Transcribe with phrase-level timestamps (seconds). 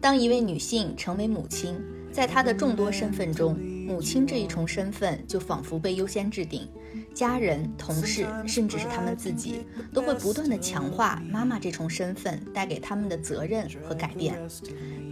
[0.00, 1.74] 当一位女性成为母亲，
[2.12, 6.68] 在她的众多身份中，母亲这一重身份就仿佛被优先置顶。
[7.12, 14.38] 家人、同事，甚至是他们自己，都会不断的强化妈妈这重身份带给他们的责任和改变。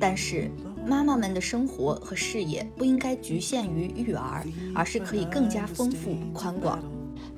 [0.00, 0.48] 但是，
[0.86, 6.80] 妈妈们的生活和事业不应该局限于育儿，而是可以更加丰富宽广。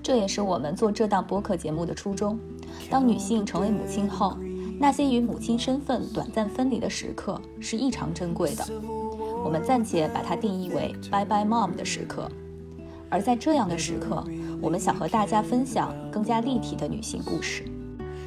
[0.02, 2.38] 这也是我们做这档播客节目的初衷。
[2.90, 4.36] 当女性成为母亲后，
[4.78, 8.66] 那些与母亲身份短暂分离的时刻是异常珍贵的。
[9.44, 12.28] 我们暂且把它定义为 “bye bye mom” 的时刻。
[13.08, 14.24] 而在这样的时刻，
[14.60, 17.64] 我们想和大家分享更加立体的女性故事，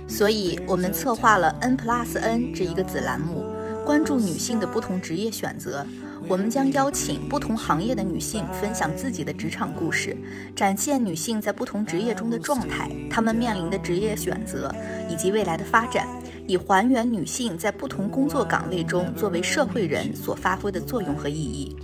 [0.07, 3.45] 所以我们策划了 N Plus N 这一个子栏目，
[3.85, 5.85] 关注女性的不同职业选择。
[6.27, 10.15] 我们将邀请不同行业的女性分享自己的职场故事，
[10.55, 14.73] 展现女性在不同职业中的状态，她们面临的职业选择
[15.09, 16.07] 以及未来的发展，
[16.47, 21.75] 以还原女性在不同工作岗位中作为社会人所发挥的作用和意义。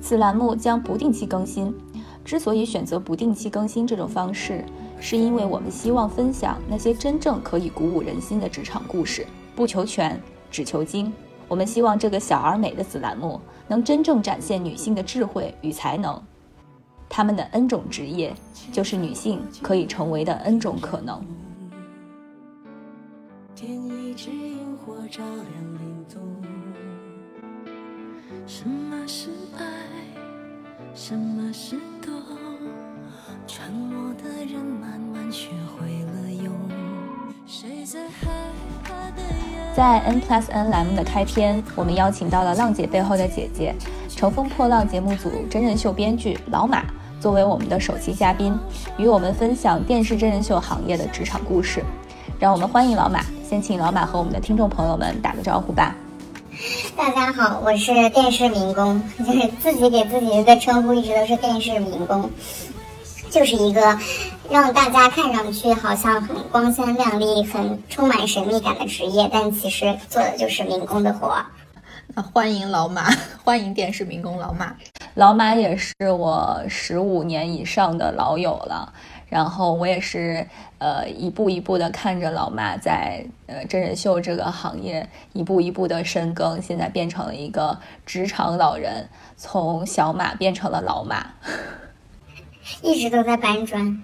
[0.00, 1.74] 此栏目将不定期更新。
[2.24, 4.64] 之所以选择不定期更新这种方式，
[4.98, 10.18] 是因为我们希望分享那些真正可以鼓舞人心的职场故事，不求全，
[10.50, 11.12] 只求精。
[11.48, 16.20] 我们希望这个小而美的子栏目能真正展现女性的智慧与才能，
[17.08, 18.34] 她们的 N 种职业，
[18.72, 21.24] 就是女性可以成为的 N 种可能。
[23.54, 25.44] 点一支萤火照亮
[25.78, 26.20] 林中，
[28.46, 29.64] 什么是爱？
[30.94, 32.12] 什么是懂？
[33.46, 36.13] 沉默的人慢慢学会了。
[37.46, 38.30] 在害
[38.82, 39.22] 怕的
[39.76, 43.74] 在 N Plus N 栏目的开篇，我们邀请到了浪姐背后的姐姐，
[44.08, 46.82] 乘风破浪节目组真人秀编剧老马，
[47.20, 48.58] 作为我们的首席嘉宾，
[48.96, 51.84] 与我们分享电视真人秀行业的职场故事。
[52.38, 55.94] 让我们欢迎老马，先请老马和我们的听众朋友们打个招呼吧。
[56.96, 62.30] 大家好，我是电视民工，就 是自己给自己的称呼一直都是电视民工，
[63.34, 63.98] 就是一个
[64.48, 71.44] 让大家看上去好像很光鲜亮丽、很充满神秘感的职业，但其实做的就是民工的活。
[72.14, 73.10] 那欢迎老马，
[73.42, 74.76] 欢迎电视民工老马，
[75.14, 78.92] 老马也是我十五年以上的老友了。
[79.28, 80.46] 然后我也是，
[80.78, 91.26] 呃，一步一步的看着老马在呃真人秀这个行业一步一步的深耕，现在变成了一个职场老人，从小马变成了老马，
[92.82, 94.02] 一直都在搬砖。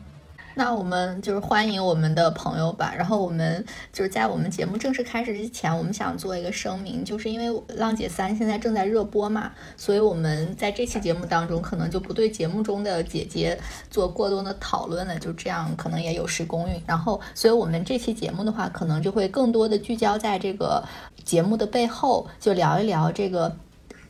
[0.53, 2.93] 那我们就是欢迎我们的朋友吧。
[2.94, 13.56] 然后我们就是在我们节目正式开始之前，我们想做一个声明，就是因为《浪姐三》现在正在热播嘛，所以我们在这期节目当中可能就不对节目中的姐姐
[13.91, 16.75] 做过多的讨论了，就这样可能也有失公允。
[16.84, 20.82] 然后，所以我们这期节目的话，可能就会更多的聚焦在这个
[21.25, 23.56] 节目的背后，就聊一聊这个。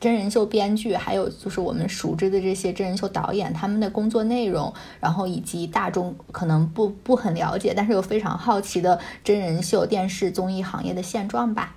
[0.01, 11.75] 真人秀编剧，还有就是我们熟知的这些真人秀导演，他们的工作内容，然后以及大众可能不不很了解，但是又非常好奇的真人秀电视综艺行业的现状吧。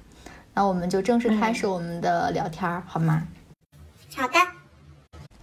[0.55, 3.25] 那我们就正式开始我们的聊天儿，好吗？
[4.17, 4.35] 好的。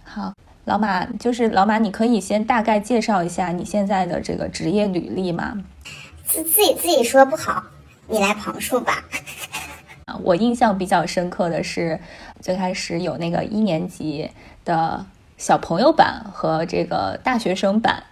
[0.02, 5.62] 好，老马，就是老马，你可以先大概介绍一下你现在的这个职业履历吗？
[6.24, 7.62] 自自己自己说不好，
[8.08, 9.04] 你来旁述吧。
[10.22, 11.98] 我印象比较深刻的是，
[12.42, 14.30] 最开始有那个一年级
[14.64, 15.06] 的
[15.38, 18.02] 小朋友版和这个大学生版，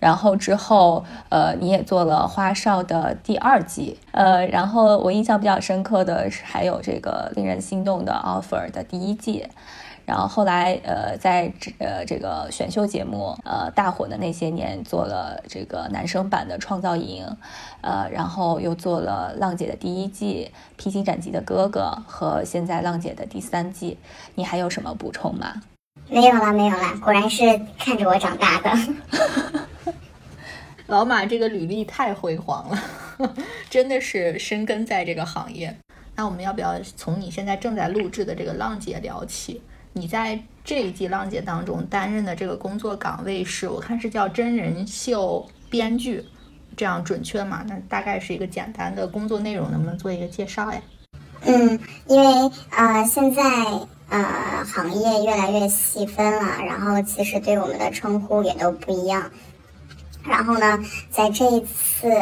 [0.00, 9.46] 然后之后，呃，你也做了花少的第二季，呃，然后我印象比较深刻的是还有这个令人心动的 offer 的第一季。
[10.06, 17.26] 然后后来，呃，在这呃这个选秀节目，呃大火的那些年，做了这个男生版的创造营，
[17.80, 23.98] 呃，然后又做了浪姐的第一季，披荆斩棘的哥哥和现在浪姐的第三季。
[24.36, 25.60] 你还有什么补充吗？
[26.08, 26.96] 没有了，没有了。
[27.02, 27.42] 果然是
[27.76, 29.92] 看着我长大的。
[30.86, 32.80] 老马这个履历太辉煌了，
[33.68, 35.76] 真的是深耕在这个行业。
[36.14, 39.60] 那我们要不要从你现在正在录制的这个浪姐聊起？
[39.96, 46.22] 你在这一季浪姐当中担任的这个工作岗位是我看是叫真人秀编剧，
[46.76, 47.64] 这样准确吗？
[47.66, 50.78] 那大概是一个简单的工作内容，能不能做一个介绍呀？
[51.46, 53.42] 嗯，因为呃现在
[54.10, 59.30] 呃行业越来越细分了，然后其实对我们的称呼也都不一样。
[60.22, 60.78] 然后呢，
[61.10, 62.12] 在这一次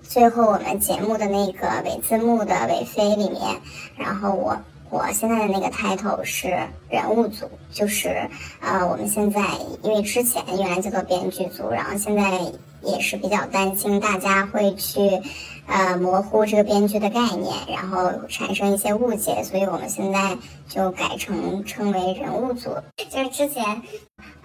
[0.00, 3.60] 最后我们节目的那个尾字幕的尾飞里面，
[3.96, 4.56] 然后我。
[4.94, 6.56] 我现在的那个 title 是
[6.88, 8.30] 人物组，就是
[8.60, 9.40] 呃，我们现在
[9.82, 12.40] 因为之前原来叫做编剧组，然后现在
[12.84, 15.22] 也是比较担心大家会去。
[15.66, 20.36] 呃，模糊这个编剧的概念，然后产生一些误解，所以我们现在
[20.68, 22.68] 就改成称为人物组。
[23.08, 23.80] 就是之前，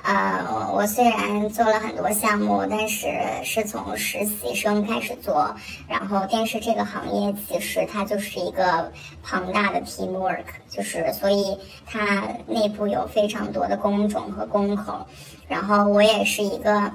[0.01, 3.09] 呃，我虽然做了很多项目，但是
[3.43, 5.53] 是从实习生开始做。
[5.89, 8.89] 然后电视这个行业其实它就是一个
[9.21, 15.05] 庞大的 teamwork，就是所以它内部有非常多的工种和工口。
[15.49, 16.89] 然后我也是一个。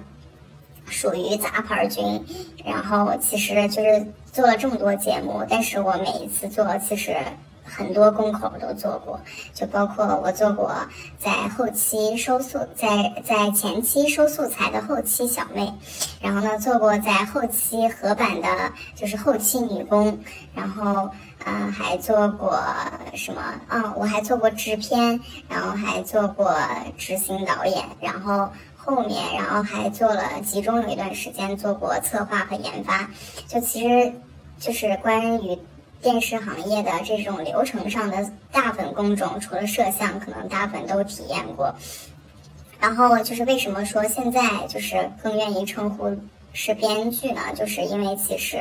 [0.86, 2.22] 属于杂牌军，
[2.64, 7.16] 然后其实就是做了这么多节目，但是我每一次做，其实
[7.64, 9.18] 很多工口都做过，
[9.54, 10.74] 就包括我做过
[11.18, 15.72] 在后期收素，在在前期收素材的后期小妹，
[16.20, 18.48] 然后呢做过在后期合版的，
[18.94, 20.18] 就是后期女工，
[20.54, 21.10] 然后
[21.46, 22.60] 嗯还做过
[23.14, 23.94] 什么啊？
[23.96, 26.54] 我还做过制片，然后还做过
[26.98, 28.48] 执行导演，然后。
[28.84, 33.08] 后面，然后还做了集中有一段时间做过策划和研发，
[33.48, 34.12] 就其实
[34.58, 35.58] 就是关于
[36.02, 41.74] 电视行业的这种流程上的大部分工种，除了摄像，可能大部分都体验过。
[42.78, 46.14] 然后就是为什么说现在就是更愿意称呼
[46.52, 47.40] 是编剧呢？
[47.54, 48.58] 就是因为其实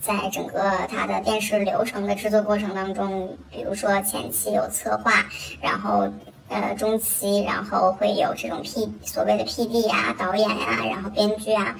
[0.00, 5.26] 在整个它的电视流程的制作过程当中，比如说前期有策划，
[5.60, 6.10] 然后。
[6.48, 11.74] 呃，中期，然后会有这种 P 所谓的 PD 啊、导演呀，然后编剧啊，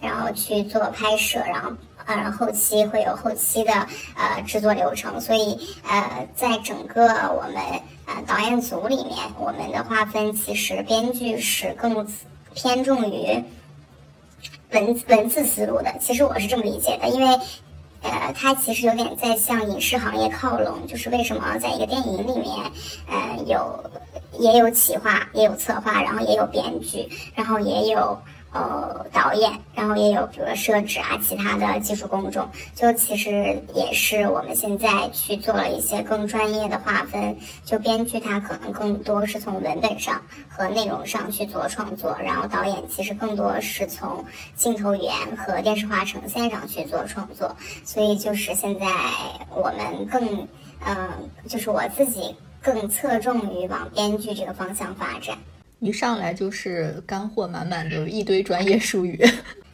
[0.00, 1.72] 然后去做拍摄，然后
[2.06, 3.72] 呃后期会有后期的
[4.14, 5.20] 呃制作流程。
[5.20, 7.02] 所以呃，在整个
[7.32, 7.56] 我们
[8.06, 12.06] 呃导演组里面，我们的划分其实编剧是更
[12.54, 13.42] 偏重于
[14.70, 15.92] 文文字思路的。
[15.98, 17.38] 其实我是这么理解的，因为。
[18.02, 22.46] 呃，它其实有点在向影视行业靠拢，就是为什么在一个电影里面，
[23.08, 23.84] 呃，有
[24.38, 28.18] 也有企划，也有策划，然后也有编剧，然后也有。
[28.52, 37.34] 呃，导演，然后也有比如说摄制啊，其他的技术工种，就其实也是我们现在去做了一些更专业的划分。
[37.64, 40.20] 就编剧他可能更多是从文本上
[40.50, 44.22] 和内容上去做创作，然后导演其实更多是从
[44.54, 47.56] 镜头语言和电视化呈现上去做创作。
[47.84, 48.86] 所以就是现在
[49.48, 50.46] 我们更，
[50.84, 51.08] 嗯，
[51.48, 55.38] 就是我自己更侧重于往编剧这个方向发展。
[55.82, 59.20] 一上来就是干货满满的一堆专业术语。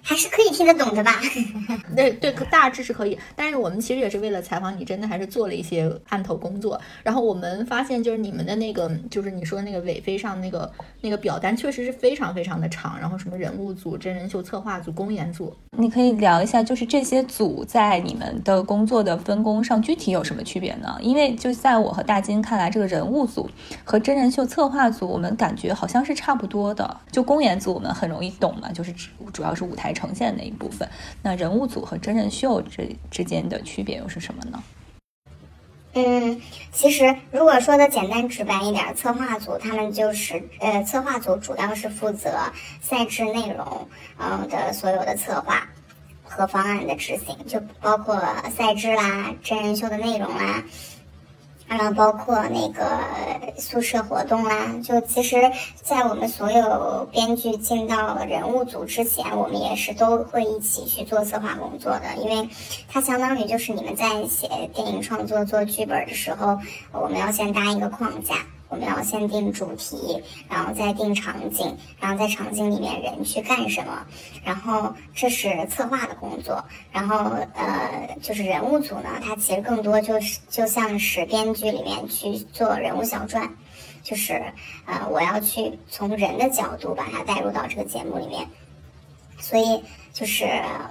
[0.08, 1.20] 还是可以听得懂的吧？
[1.94, 3.18] 对对，大致是可以。
[3.36, 6.80] 但是我们其实也是为了采访你，真的还是做了一些案头工作。
[7.02, 10.72] 然后我们发现，就是你们的那个，就是你说那个尾飞上那个
[11.02, 12.98] 那个表单，确实是非常非常的长。
[12.98, 20.96] 然后什么人物组、真人秀策划组、公演组，你可以聊一下，就是这些组在你们的工作的分工上具体有什么区别呢？
[21.02, 23.46] 因为就在我和大金看来，这个人物组
[23.84, 26.96] 和真人秀策划组，我们感觉好像是差不多的。
[27.12, 28.90] 就公演组我们很容易懂嘛，就是
[29.34, 29.92] 主要是舞台。
[29.98, 30.88] 呈现那一部分，
[31.22, 34.62] 那人物组和真人秀这之间的区别又是什么呢？
[35.94, 36.40] 嗯，
[36.70, 42.38] 其实如果说的简单直白一点，策划组他们就是呃，策划组主要是负责
[42.80, 45.66] 赛制内容嗯的所有的策划
[46.22, 48.16] 和方案的执行，就包括
[48.56, 50.62] 赛制啦、真人秀的内容啦。
[51.68, 52.98] 然后包括那个
[53.58, 55.36] 宿舍活动啦，就其实，
[55.82, 62.48] 在我们所有编剧进到人物组之前，我们也是都会一起去做策划工作的，因为
[62.88, 66.58] 它相当于就是你们在写电影创作做剧本的时候，
[66.92, 68.36] 我们要先搭一个框架。
[68.68, 74.06] 我们要先定主题，然后再定场景，然后在场景里面人去干什么，
[74.44, 76.62] 然后这是策划的工作。
[76.92, 77.16] 然后
[77.54, 83.48] 呃，就是人物组呢，它其实更多就是就像是编剧里面去做人物小传，
[84.02, 84.34] 就是
[84.84, 88.46] 呃，我要去从人的角度把它带入到这个节目里面。
[89.40, 89.82] 所以
[90.12, 90.44] 就是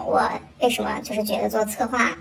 [0.05, 0.27] 我
[0.61, 2.17] 为什么就是觉得做策划。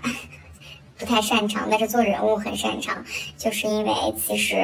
[0.97, 3.05] 不太擅长，但是做人物很擅长，
[3.37, 4.55] 就是因为其实，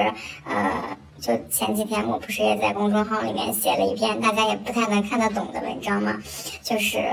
[0.45, 6.21] 呃，就前几天我不是也在公众号里面写了一篇大家也不太能看得懂的文章吗？
[6.63, 7.03] 就是，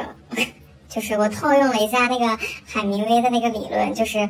[0.89, 4.29] 就是我套用了一下那个海明威的那个理论，就是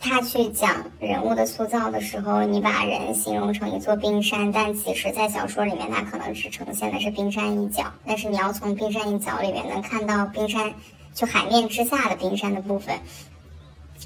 [0.00, 10.72] 他去讲人物的塑造的时候，你把人形容成一座冰山，但其实在小说里面他可能只呈现的是冰山一角，但是你要从冰山一角里面能看到冰山，
[11.14, 12.98] 就海面之下的冰山的部分。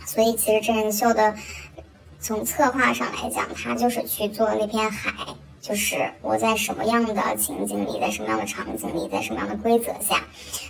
[0.07, 1.35] 所以，其实真人秀的
[2.21, 5.13] 从策划上来讲，他就是去做那片海，
[5.61, 10.23] 就是我在什么样的情景里，在什么样的场景里，在什么样的规则下，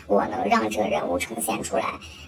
[0.06, 1.84] 我能让这个人物呈现出来。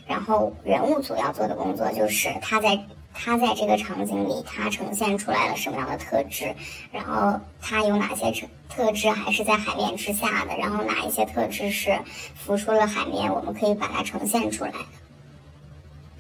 [0.07, 2.79] 然后，人物组要做的工作就是他在
[3.13, 6.55] 他在这个场景里他呈现出来了什么样的特质，
[6.93, 11.99] 然后他有哪些特特质还是在海面之下的，然后哪一些特质是
[12.35, 14.73] 浮出了海面，我们可以把它呈现出来。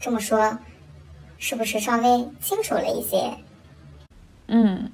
[0.00, 0.58] 这么说，
[1.38, 3.32] 是不是稍微清楚了一些？
[4.48, 4.90] 嗯，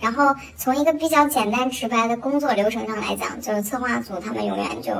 [0.00, 4.94] 然后从一个比较简单直白的工作流程上来讲，就是策划组他们永远就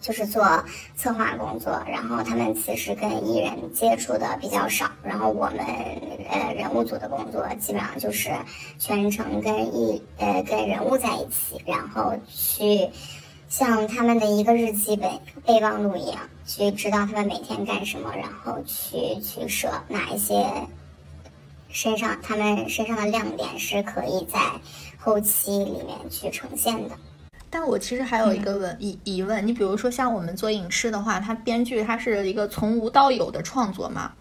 [0.00, 0.44] 就是做
[0.96, 5.58] 策划工作，然后他们其实跟艺人接触的比较少，然后我们
[6.28, 8.30] 呃人物组的工作基本上就是
[8.78, 12.88] 全程跟艺呃跟人物在一起，然后去
[13.48, 15.10] 像他们的一个日记本
[15.44, 20.44] 备忘录一样，去知道他们每天干什么，然后去取舍哪一些。
[21.68, 24.40] 身上他们身上的亮点是可以在
[24.98, 26.94] 后期里面去呈现的。
[27.50, 34.12] 但我其实还有一个问疑疑问，你比如说像我们做影视的话，它编剧它是一个从无到有的创作嘛？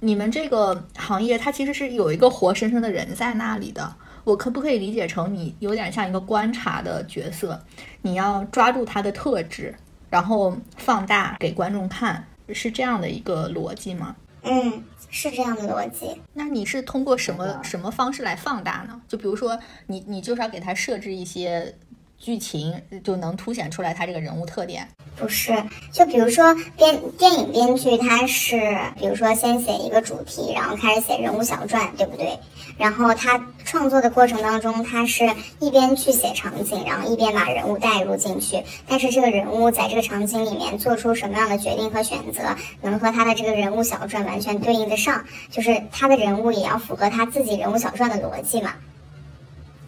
[0.00, 7.62] 你们这个行业它其实是有一个活生生的人在那里的，我可不可以理解成你有点像一个观察的角色？
[8.02, 9.74] 你要抓住他的特质，
[10.10, 14.16] 然后放大给观众看，是这样的一个逻辑吗？
[14.42, 16.20] 嗯，是这样的逻辑。
[16.32, 19.00] 那你是通过什么什么方式来放大呢？
[19.08, 21.74] 就比如说，你你就是要给他设置一些
[22.18, 24.86] 剧情，就能凸显出来他这个人物特点。
[25.16, 25.54] 不是，
[25.92, 32.38] 就比如说编电影编剧，他是比如说先写一个主题，然后开始写人物小传，对不对？
[32.76, 38.62] 然后他创作的过程当中，他是一边去写场景，然后一边把人物带入进去。
[38.86, 42.42] 但是这个人物在这个场景里面做出什么样的决定和选择，
[42.82, 48.72] 能和他的这个人物小传完全对应得上，就是他的人物也要符合他自己人物小传的逻辑嘛，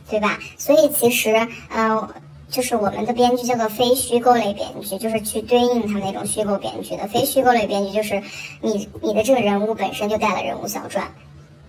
[0.08, 0.38] 对吧？
[0.56, 2.08] 所以其实，呃。
[2.48, 7.08] 就是我们的编剧叫做非虚构类编剧，就是去对应他那种虚构编剧的。
[7.08, 8.22] 非虚构类编剧就是
[8.60, 11.12] 你你的这个人物本身就带了人物小传，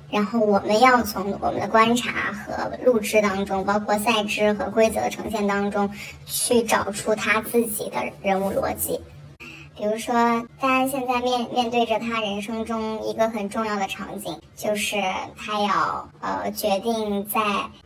[0.09, 5.89] 然后我们要从我们的观察和录制当中，包括赛制和规则的呈现当中，
[6.25, 9.01] 去找出他自己的人物逻辑。
[9.75, 10.13] 比如说，
[10.59, 14.95] 大家现在面面对着他人生中一个很重要的场景，就是
[15.37, 17.39] 他要呃决定在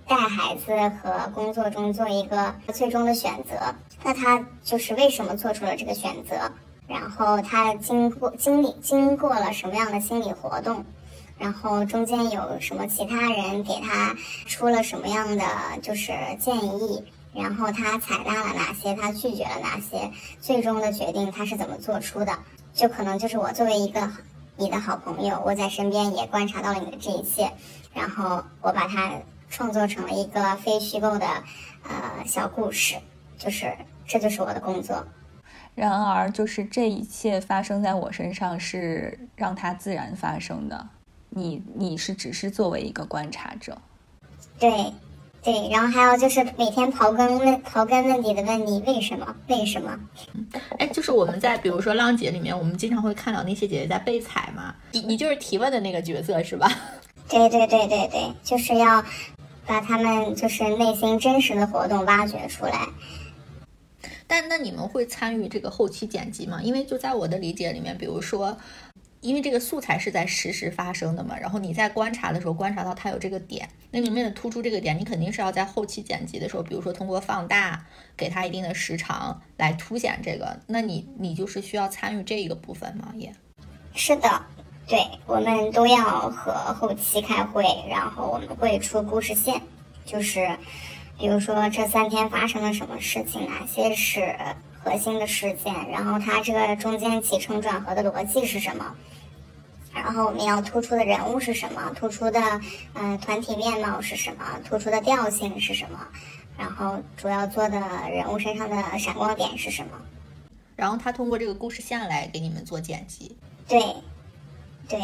[0.08, 3.76] 带孩子和工作中做一个最终的选择。
[4.04, 6.50] 那他就是为什么做出了这个选择？
[6.88, 10.86] 然后他经过经历经过了什么样的心理活动？
[11.42, 15.44] 然后中间有什么其他人给他出了什么样的
[15.82, 17.04] 就是建议？
[17.34, 22.38] 然后他采纳了哪些，他拒绝了哪些，最终的决定他是怎么做出的？
[22.74, 24.08] 就可能就是我作为一个
[24.56, 27.52] 你的好朋友，我在身边也观察到了你的这一切，
[27.92, 29.12] 然后我把它
[29.50, 31.26] 创作成了一个非虚构的
[31.84, 32.98] 呃小故事，
[33.40, 35.04] 就是这就是我的工作。
[35.74, 40.88] 然而，就是这一切发生在我身上是让它自然发生的，
[41.32, 43.78] 你你是只是作为一个观察者，
[44.60, 44.94] 对。
[45.44, 49.36] 对，然后还有就是每天刨根问刨根问底的问你为什么？
[49.48, 50.00] 为什么？
[50.78, 56.72] 哎，就是我们在比如说浪姐里面，我们经常会看到那些姐姐在被踩嘛，你你就是提问的那个角色是吧？
[57.28, 59.04] 对对对对对，就是要
[59.66, 62.88] 把他们就是内心真实的活动挖掘出来。
[64.28, 66.62] 但那你们会参与这个后期剪辑吗？
[66.62, 68.56] 因为就在我的理解里面，比如说。
[69.22, 77.86] 因为这个素材是在实时发生的嘛，然后你在观察的时候观察到它有这个点，那你为了突出这个点，你肯定是要在后期剪辑的时候，比如说通过放大，
[78.18, 83.14] 给它一定的时长来凸显这个，那你你就是需要参与这一个部分吗？
[83.16, 83.32] 也
[83.94, 84.46] 是的，
[84.88, 89.62] 对我们都要和后期开会，然后我们会出故事线，
[90.04, 90.58] 就是
[91.20, 94.36] 比如说这三天发生了什么事情，哪些是
[94.84, 98.96] 核心的事件，然后它这个中间起承转合的逻辑是什么。
[99.94, 101.92] 然后我们要突出的人物是什么？
[101.96, 102.40] 突出的
[102.94, 104.44] 呃团体面貌是什么？
[104.64, 106.08] 突出的调性是什么？
[106.58, 110.02] 然后主要做的人物身上的闪光点是什么？
[110.76, 113.38] 然后他通过这个故事线来给你们做剪辑。
[113.68, 113.82] 对，
[114.88, 115.00] 对，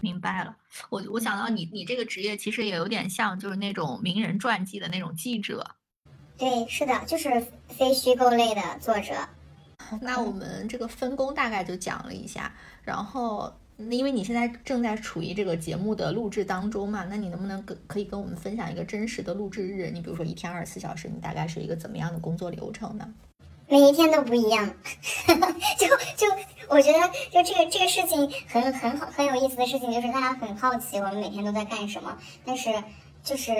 [0.00, 0.56] 明白了。
[0.88, 5.76] 我我想到你你这个职业其实也有点像就是那种名人传记的那种记者。
[6.40, 9.14] 对，是的，就是非虚构类的作者。
[10.00, 13.52] 那我们这个分工大概就讲了一下，然后。
[13.90, 19.90] 因为你现在正在处于这个节目的录制当中嘛，那你能不能跟可以跟我们分享一个真实的录制日？
[19.90, 23.10] 你比如说一天二十四小时，你大概是一个怎么样的工作流程呢？
[23.68, 24.68] 每一天都不一样，
[25.78, 26.26] 就就
[26.68, 26.98] 我觉得
[27.30, 32.68] 就这个这个事情很很好很有意思的事情，就是大家很好奇我们每天都在干什么，但是
[33.22, 33.50] 就是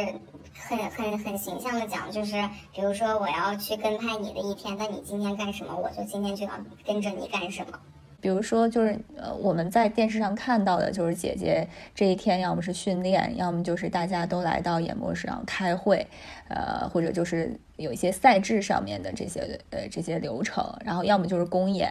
[0.68, 2.36] 很很很形象的讲，就是
[2.72, 6.52] 比如说我要去跟拍你的一天，那你今天干什么，我就今天就要
[6.86, 7.78] 跟着你干什么。
[8.22, 16.06] 比如说，就是呃，我们在电视上看到的，就是姐姐这一天，要么是训练，要么就是大家都来到演播室上开会，
[16.48, 21.90] 呃，或者就是有一些赛制上面的这些呃这些流程，然后要么就是公演，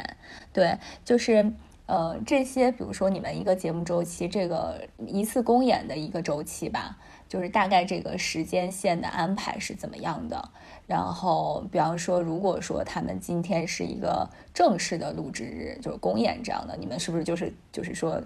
[0.54, 1.52] 对，就是
[1.88, 6.96] 呃这些，比如说你们一个节目周期，这个一次公演的一个周期吧，
[7.30, 10.50] 就是大概这个时间线的安排是怎么样的？
[10.88, 18.20] 然后，比方说，如果说他们今天是一个正式的录制日，就是公演这样的，你们是不是就是就是说，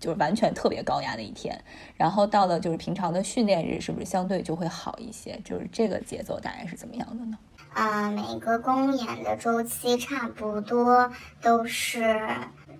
[0.00, 1.56] 就是完全特别高压的一天？
[1.96, 5.40] 然后到了就是平常的训练日，是不是相对就会好一些？
[5.44, 7.38] 就是这个节奏大概是怎么样的呢？
[7.72, 11.08] 啊，每个公演的周期差不多
[11.40, 12.20] 都是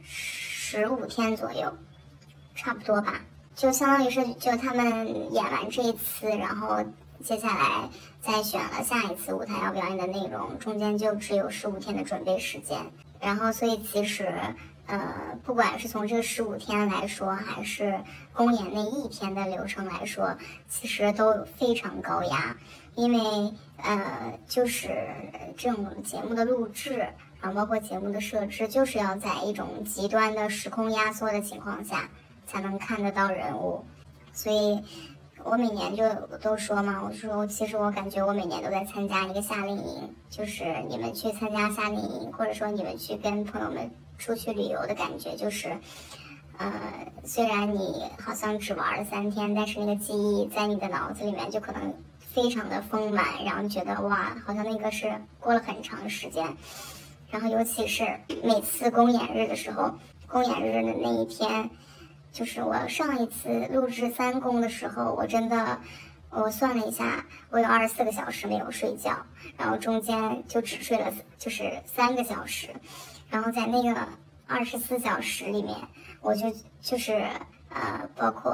[0.02, 1.72] 十五天左右，
[2.56, 3.20] 差不多吧。
[3.54, 6.78] 就相当于是就他们演完这一次，然后。
[7.24, 7.88] 接下来
[8.20, 12.76] 再选了下一次舞台要表演的内容，中间就只有十五天的准备时间。
[13.20, 14.34] 然后，所以其实，
[14.86, 20.36] 呃，不管是从这十五天来说，还是公演那一天的流程来说，
[20.68, 22.56] 其实都非常高压。
[22.96, 24.90] 因为，呃，就是
[25.56, 27.06] 这种节目的录制，
[27.40, 32.10] 然后包括节目的设置，就是要在一种极端的时空压缩的情况下
[32.52, 33.82] 才能看得到人物，
[34.32, 34.78] 所以。
[35.44, 36.08] 我每年就
[36.40, 45.76] 都说嘛，我说其实我感觉我每年都在参加一个夏令营，就是你们去参加夏令营，或者说你们去跟朋友们出去旅游的感觉，就是，
[46.58, 46.72] 呃，
[47.24, 56.56] 虽然你好像只玩了三天，但是那个记忆在你的脑子里面就可能非常的丰满，然后觉得哇，好像那个是过了很长时间，
[57.32, 58.06] 然后尤其是
[58.44, 59.92] 每次公演日的时候，
[60.28, 61.68] 公演日的那一天。
[62.32, 65.78] 就是我上一次录制三公的时候，我真的，
[66.30, 69.14] 我算了一下，我有二十四个小时没有睡觉，
[69.58, 72.70] 然后中间就只睡了就是三个小时，
[73.28, 74.08] 然后在那个
[74.46, 75.76] 二十四小时里面，
[76.22, 77.12] 我就就是
[77.68, 78.52] 呃，包括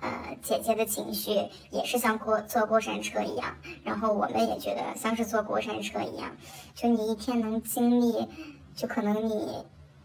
[0.00, 1.32] 呃姐姐的情绪
[1.70, 6.30] 也是像过坐过山车一样，然后我们也觉得像是坐过山车一样，
[6.74, 8.26] 就你一天能经历，
[8.74, 9.62] 就可能你。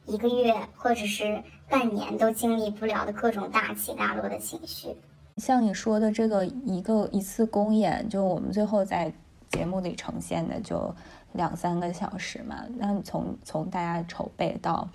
[0.08, 4.96] 一个月或者是半年都经历不了的各种大起大落的情绪，
[5.38, 9.12] 像你说的这个一个一次公演，就我们最后在
[9.50, 10.94] 节目里呈现的就
[11.34, 12.64] 两三个小时嘛。
[12.78, 14.88] 那你从从大家筹备到，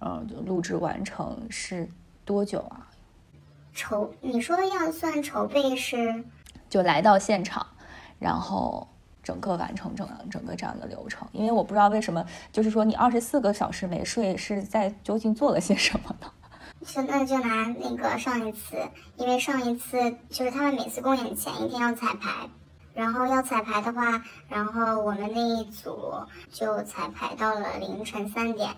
[0.00, 1.88] 嗯，录制完成是
[2.24, 2.88] 多久啊？
[3.72, 6.24] 筹你说的要算筹备是，
[6.68, 7.66] 就来到现场，
[8.18, 8.88] 然后。
[9.26, 16.30] 整个完成整整个这样的流程，因为我不知道为什么，就是说你二十四个小时没睡是在究竟做了些什么呢？
[16.86, 18.76] 是那就拿那个上一次，
[19.16, 19.98] 因为上一次
[20.30, 22.48] 就是他们每次公演前一天要彩排，
[22.94, 26.14] 然后要彩排的话，然后我们那一组
[26.52, 28.70] 就彩排到了凌晨三点。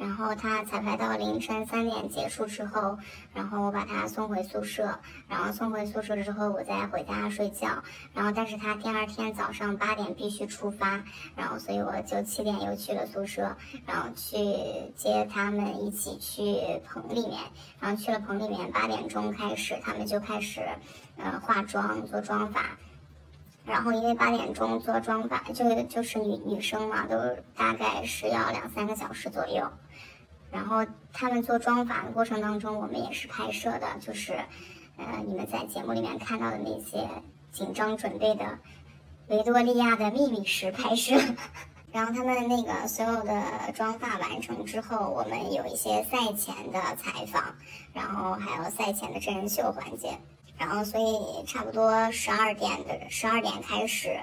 [0.00, 2.98] 然后他彩排到凌晨三点结束之后，
[3.34, 7.68] 然后我把他送回宿舍，然后送回宿舍之后我再回家睡觉，
[8.14, 11.04] 然后但是他第二天早上八点必须出发，
[11.36, 13.54] 然后所以我就七点又去了宿舍，
[13.86, 14.38] 然后去
[14.96, 17.38] 接他们一起去棚里面，
[17.78, 20.62] 然后去了棚里面八点钟开始他们就开始，
[21.18, 22.64] 呃化妆做妆发。
[23.66, 27.16] 然后因为八点钟做妆发，就就是女女生嘛，都
[27.54, 29.70] 大概是要两三个小时左右。
[30.50, 34.32] 然后他们做妆发的过程当中，我们也是拍摄的，就是，
[34.96, 37.08] 呃，你们在节目里面看到的那些
[37.52, 38.58] 紧张准备的
[39.28, 41.14] 维多利亚的秘密时拍摄。
[41.92, 43.42] 然后他们那个所有的
[43.74, 47.56] 妆发完成之后，我们有一些赛前的采访，
[47.92, 50.16] 然后还有赛前的真人秀环节。
[50.56, 54.20] 然后，所以差不多十二点的十二点开始，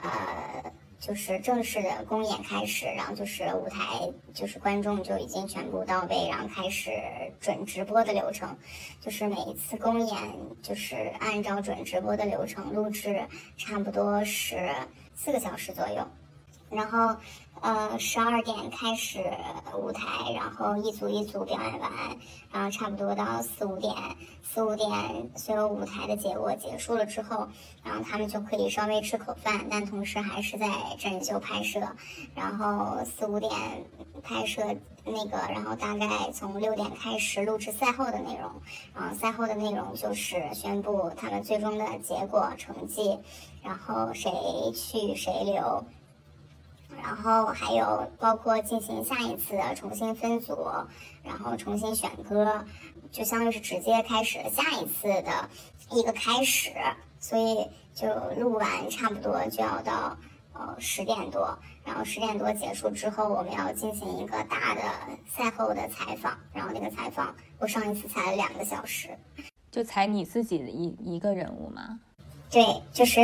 [0.00, 6.92] 呃，就是正式的公演开始，然后就是舞台，就是观众就已经全部到位，然后开始
[7.40, 8.56] 准直播的流程，
[9.00, 10.16] 就是每一次公演
[10.62, 14.70] 就是按照准直播的流程录制，差不多是
[15.16, 16.06] 四个小时左右，
[16.70, 17.16] 然后。
[17.62, 19.22] 呃，十二点开始
[19.76, 21.90] 舞台，然后一组一组表演完，
[22.50, 23.94] 然后差不多到四五点，
[24.42, 24.88] 四五点
[25.36, 27.46] 所有舞台的结果结束了之后，
[27.84, 30.66] 然后他们就可以稍微吃口饭，但同时还是在
[30.98, 31.80] 真人秀拍摄，
[32.34, 33.52] 然后四五点
[34.22, 34.62] 拍摄
[35.04, 38.50] 那个，然后大概从六点开始录制赛后的内容，
[38.94, 43.18] 然后赛后的内容就是宣布他们最终的结果成绩，
[43.62, 44.32] 然后谁
[44.74, 45.84] 去谁留。
[46.96, 50.56] 然后还有包括进行下一次的重新分组，
[51.22, 52.64] 然后重新选歌，
[53.10, 55.48] 就相当于是直接开始下一次的
[55.90, 56.70] 一个开始，
[57.18, 58.06] 所以就
[58.38, 60.16] 录完差不多就要到
[60.52, 61.58] 呃十点多。
[61.82, 64.82] 然后十点多结束之后，我们要进行一个大的
[65.26, 69.08] 赛后的采访，然后那个采访我上一次采了两个小时，
[69.72, 71.98] 就采你自己的一一个人物吗？
[72.50, 73.20] 对，就是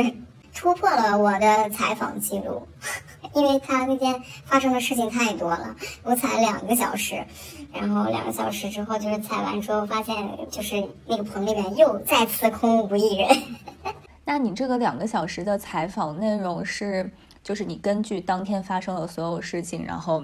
[0.57, 2.67] 突破了我的采访记录，
[3.35, 7.23] 因为他那天发生的事情太多了，我采了两个小时，
[7.71, 13.29] 然后两个小时之后就是采完之后发现就是那个棚里面又再次空无一人。
[14.25, 17.09] 那你这个两个小时的采访内容是，
[17.43, 20.23] 就是你根据当天发生的所有事情，然后，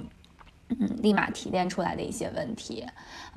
[0.69, 2.85] 嗯，立马提炼出来的一些问题，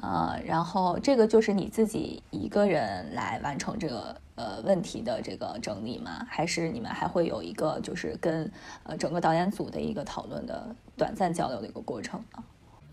[0.00, 6.26] 呃，然后这个就是你自己一个人来完成这个呃问题的这个整理吗？
[6.28, 8.50] 还是你们还会有一个就是跟
[8.84, 12.44] 呃整个导演组的一个讨论的短暂交流的一个过程呢？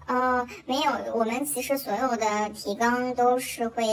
[0.06, 3.86] 呃，没有，我们其实所有的提纲都是会。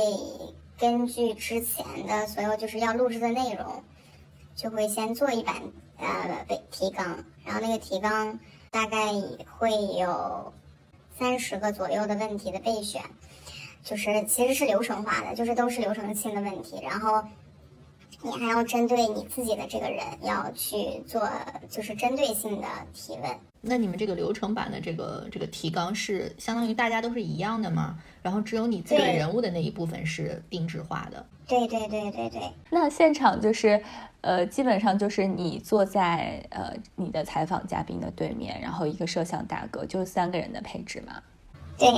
[0.81, 3.85] 根据之前的所有就是要录制的内容，
[4.55, 5.57] 就会先做一版
[5.99, 8.39] 呃提纲，然后那个提纲
[8.71, 8.99] 大概
[9.59, 10.53] 会有
[11.19, 13.03] 三十个左右的问题的备选，
[13.83, 17.25] 就是其实是流程化的，就是都是流程性的问题，然后
[18.23, 21.29] 你还要针对你自己的这个人要去做，
[21.69, 23.50] 就是针对性的提问。
[23.63, 27.99] 那你们这个流程版的这个这个提纲是相当于大家都是一样的吗？
[28.23, 31.27] 然后只有你自己人物的那一部分是定制化的？
[31.47, 32.41] 对对对对对。
[32.71, 33.83] 那现场就是，
[34.23, 41.21] 呃，基本上就是你坐在呃你的采访嘉宾的对面，然后一个摄像大哥，就是三个人的配置嘛？
[41.77, 41.89] 对。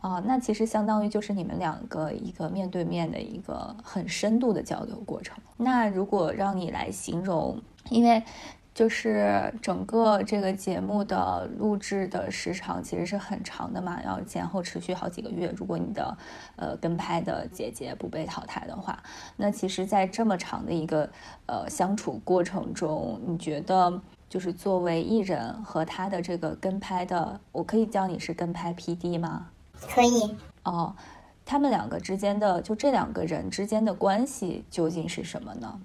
[0.00, 5.36] 哦，那其实相当于就是你们两个一个面对面的一个很深度的交流过程。
[5.58, 8.22] 那如果让你来形容，因为。
[8.74, 15.52] 就是整个这个节目的录制的时长其实是很长的嘛，要前后持续好几个月。
[15.56, 16.16] 如果你的
[16.56, 19.02] 呃跟拍的姐姐不被淘汰的话，
[19.36, 21.08] 那其实，在这么长的一个
[21.46, 29.48] 呃相处过程中，你觉得就是作为艺人和他的这个跟拍的，我可以叫你是跟拍 PD 吗？
[29.88, 30.34] 可以。
[30.62, 30.94] 哦，
[31.44, 35.78] 他们两个之间的就这两个人之间的关系究竟是什么呢？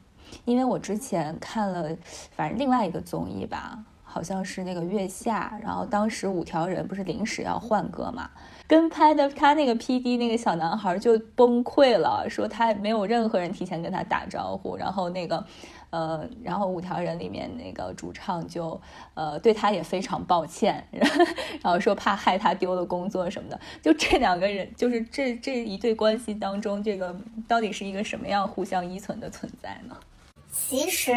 [0.48, 1.90] 因为我之前看了，
[2.32, 8.30] 反正另外一个综艺吧，好像是那个月下，然后当时五条人不是临时要换歌嘛，
[8.66, 15.46] 跟拍的他那个 P D 那个小男孩就崩溃了，说他没有任何人提前跟他打招呼，然后那个，
[15.90, 18.80] 呃，然后五条人里面那个主唱就
[19.16, 20.82] 呃对他也非常抱歉，
[21.62, 27.14] 然后说怕害他丢了工作什么的，就这两个人，就是这这一对关系当中，这个
[27.50, 29.96] 到底是一个什么样互相依存的存在呢？
[30.58, 31.13] 其实，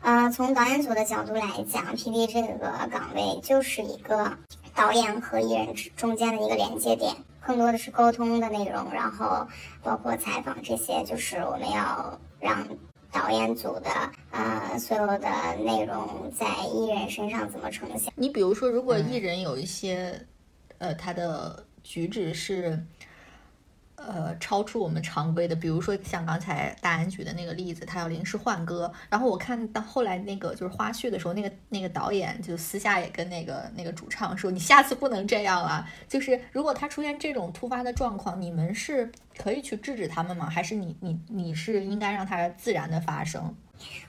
[0.00, 4.32] 呃，从导演组的角度来讲，P.D 这个岗位就是一个
[4.74, 9.46] 导演和艺人中间的一个连接点，更多的是沟通的内容，然后
[9.82, 12.66] 包括采访这些，就是我们要让
[13.12, 13.90] 导演组的
[14.30, 15.28] 呃所有的
[15.62, 18.10] 内容在艺人身上怎么呈现。
[18.16, 20.18] 你比如说，如果艺人有一些，
[20.78, 22.82] 呃，他的举止是。
[23.96, 35.88] 呃，超出我们常规的，比如说像刚才大安举的那个例子，他要临时换歌，然后我看到后来那个就是花絮的时候，那个那个导演就私下也跟那个那个主唱说，你下次不能这样了。
[36.08, 40.50] 就是如果他出现这种突发的状况，你们是可以去制止他们吗？
[40.50, 43.54] 还是你你你是应该让他自然的发生？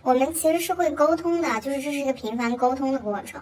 [0.01, 3.41] 我们其实是会沟通的，就是这是一个频繁沟通的过程。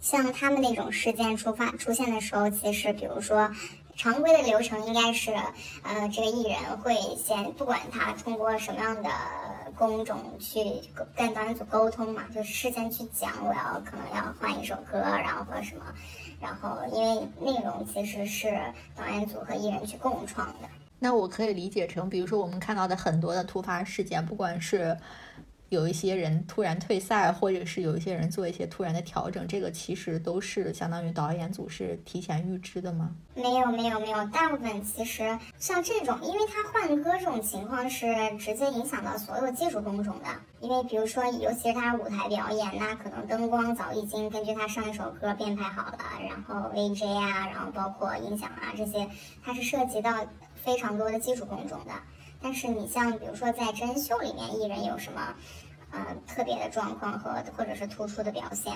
[0.00, 3.50] 像他们那种事件出发出现的时候，其实比如说。
[3.96, 5.32] 常规的流程应该是，
[5.82, 9.08] 呃，这个艺人会先不管他通过什么样的
[9.76, 10.58] 工种去
[11.16, 15.84] 跟导演组沟通嘛，就事先去讲我要可能要换一首歌，然后或者什么，
[16.40, 18.58] 然后因为内容其实是
[18.96, 20.68] 导演组和艺人去共创的。
[20.98, 24.96] 那我可以理解成，比如说我们看到的很多的突发事件，不管是。
[25.70, 33.14] 有一些人突然退赛，或者是有一些人做一些突然的调整，这个其实都是相当于导演组是提前预知的吗？
[33.34, 34.24] 没有，没有，没有。
[34.26, 38.06] 大部分其实像这种，因为他换歌这种情况是
[38.38, 40.28] 直接影响到所有技术工种的。
[40.60, 45.98] 因为比如说，尤其是他舞台表演，那可能灯光早已经根据他上一首歌编排好了，
[46.28, 49.06] 然后 VJ 啊，然后包括音响啊这些，
[49.42, 50.24] 它是涉及到
[50.54, 51.92] 非常多的技术工种的。
[52.44, 55.34] 但是你像比如说在真人秀里面，艺人有什么？
[55.96, 58.74] 嗯，特别的状况和或者是突出的表现，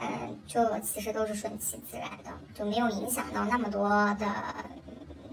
[0.00, 4.26] 嗯，就其实都是顺其自然的，就没有影响到那么多的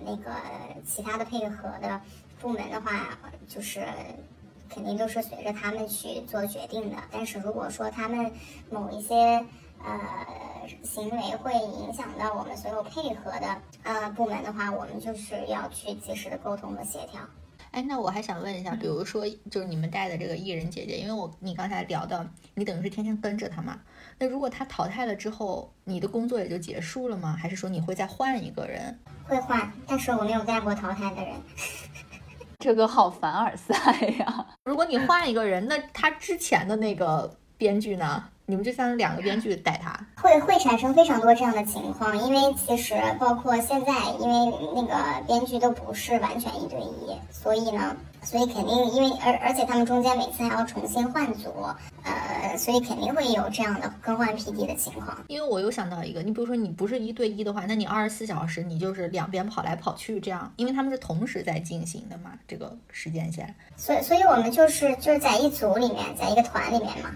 [0.06, 0.30] 那个
[0.86, 2.00] 其他的配合的
[2.39, 3.17] 部门的话，
[3.48, 3.88] 就是
[4.70, 6.98] 肯定都是随着他们去做决定的。
[7.10, 8.30] 但是如果说他们
[8.70, 9.15] 某一些
[9.84, 10.00] 呃
[10.84, 17.22] 行为会影响到我们所有配合的呃部门的话，我们就是要去及时的沟通和协调。
[17.72, 23.80] 哎，那我还想问一下，比如说，就是你们带的这个艺人姐姐，因为我你刚才聊到，你等于是天天跟着她嘛。
[24.20, 27.34] 那如果她淘汰了之后，你的工作也就结束了吗？
[27.34, 29.00] 还是说你会再换一个人？
[29.24, 31.34] 会换，但是我没有带过淘汰的人。
[32.60, 33.74] 这个好凡尔赛
[34.20, 34.46] 呀！
[34.66, 38.24] 如果你换一个人，那他之前的那个编剧呢？
[38.52, 44.94] 你们就像两个编剧带他，会会产生非常多这样的情况，因为其实包括现在，因为那个
[45.26, 51.50] 编剧都不是完全一对一，所以呢，所以肯定因为而而且他们中间每次还要重新换组，
[52.04, 55.18] 呃，所以肯定会有这样的更换 PD 的情况。
[55.28, 63.56] 因为我又想到一个，你比如说你不是一对一的话，那你二十四小时你就是两边跑来跑去这样，因为他们是同时在进行的嘛，这个时间线。
[63.78, 67.12] 所以所以我们就是就是在一组里面，在一个团里面嘛。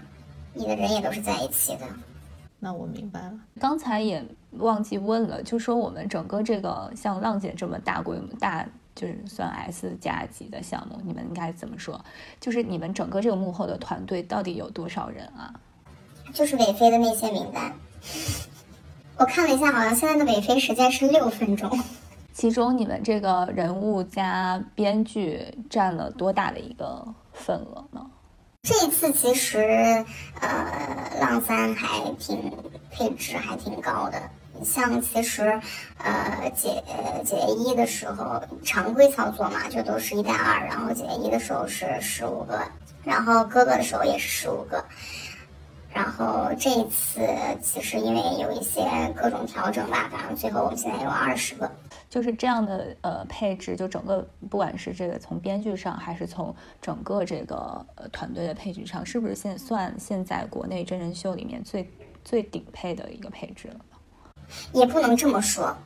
[0.56, 1.82] 你的人也都是在一起的，
[2.58, 3.34] 那我明白了。
[3.60, 12.02] 刚才也忘记问了，就说我们整个这个像浪姐这么大规模、大就是算 S 加级的项目，你们应该怎么说？
[12.40, 15.52] 就是你们整个这个幕后的团队到底有多少人啊？
[16.32, 17.72] 就是韦飞的那些名单，
[19.18, 21.70] 我看了一下，好像现在的韦飞时间是六分钟。
[22.32, 28.10] 其中你们这个人物加编剧占了多大的一个份额呢？
[28.66, 30.04] 这一次其实，
[30.40, 32.52] 呃，浪三还挺
[32.90, 34.20] 配置还挺高的。
[34.64, 35.60] 像其实，
[35.98, 36.82] 呃，姐
[37.24, 42.60] 姐一的时候常规操作嘛，就都是一带二，然后姐姐一的时候是十五个，
[43.04, 44.84] 然后哥哥的时候也是十五个。
[45.92, 47.20] 然后这一次
[47.62, 48.82] 其实因为有一些
[49.14, 51.70] 各种调整吧，反正最后我们现在有二十个。
[52.16, 61.86] 就是这样的呃配置，就整个不管是这个从编剧上，还是从整个这个呃团队的配置上，是不是现算现在国内真人秀里面最
[62.24, 63.76] 最顶配的一个配置了？
[64.72, 65.76] 也不能这么说，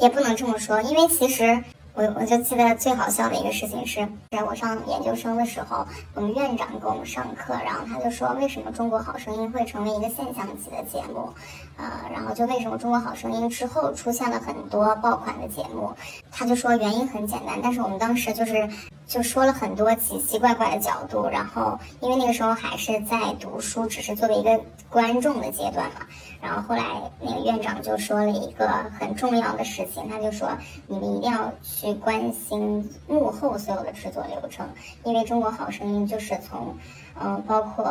[0.00, 1.62] 也不能这么说，因为其实。
[1.98, 11.32] 我我就记得最好笑的一个事情是，在我上研究生的时候，我们院长给我们上课，然后他就说，为什么《中国好声音》会成为一个现象级的节目？
[11.76, 15.92] 呃，然后就为什么《中国好声音》之后出现了很多爆款的节目？
[16.30, 18.68] 他就说原因很简单，但是我们当时就是
[19.06, 26.06] 就说了很多奇奇怪怪的角度，然后因为那个时候还是在读书，只是作为一个观众的阶段嘛。
[26.42, 26.84] 然后后来
[27.20, 30.50] 那个院长就说了一个很重要的事情，他就说
[30.86, 34.68] 你们一定要去关心幕后所有的制作流程，
[35.02, 36.76] 因为《中国好声音》就是从，
[37.20, 37.84] 嗯，包括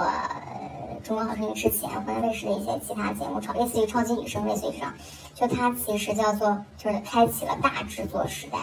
[1.05, 4.93] 《中国好声音》之前，湖南卫视的一些其他节目，超类似于《超级女声》类似于这样，
[5.33, 8.59] 就它其实叫做就是开启了大制作时代。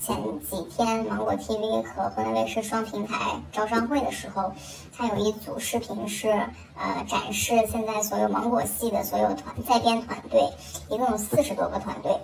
[0.00, 4.52] 前几天芒果 TV 和湖南卫视双平台招商会的时候，
[4.96, 6.30] 它有一组视频是
[6.76, 10.40] 呃展示现在所有芒果系的所有团在编团队，
[10.88, 12.16] 一共有四十多个团队，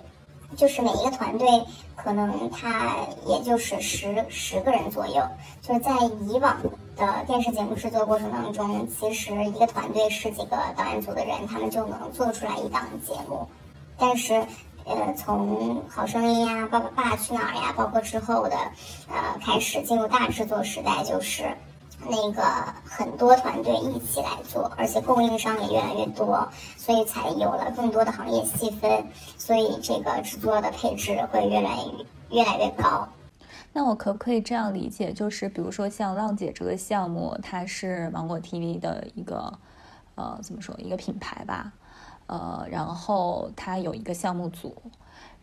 [0.55, 1.47] 就是每一个团队
[1.95, 2.95] 可能他
[3.27, 5.21] 也就是十十个人左右，
[5.61, 5.91] 就是在
[6.27, 6.57] 以往
[6.95, 13.45] 的电视节目制作过程当中，其实一个团队十几个导演组的人，他们就能做出来一档节目，
[13.97, 14.45] 但是。
[14.85, 18.55] 呃，从好声音呀，爸爸爸去哪儿呀，包括之后的，
[19.09, 21.43] 呃，开始进入大制作时代，就是
[22.07, 22.43] 那个
[22.83, 29.03] 很多团队一起来做，而且供应商也越来越多，所以才有了更多的行业细分，
[29.37, 31.77] 所以这个制作的配置会越来
[32.29, 33.07] 越越来越高。
[33.73, 39.51] 那我可不可以这样理解，就是比如说像浪姐这个项目，它是芒果 TV 的一个，
[40.13, 41.73] 呃，怎么说，一个品牌吧？
[42.27, 44.75] 呃，然后他有一个项目组，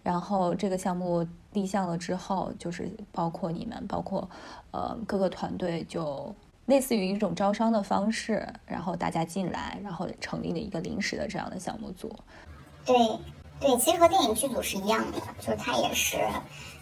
[0.02, 4.28] 然后这个项目立项了之后，就是包括你们，包括
[4.72, 6.34] 呃各个团队，就
[6.66, 12.10] 类似于一种招商的方式，然后大家进来，然后成立了一个临时的这样的项目组。
[12.84, 12.96] 对
[13.60, 16.18] 对，其实和电影剧组是一样的，就是他也是。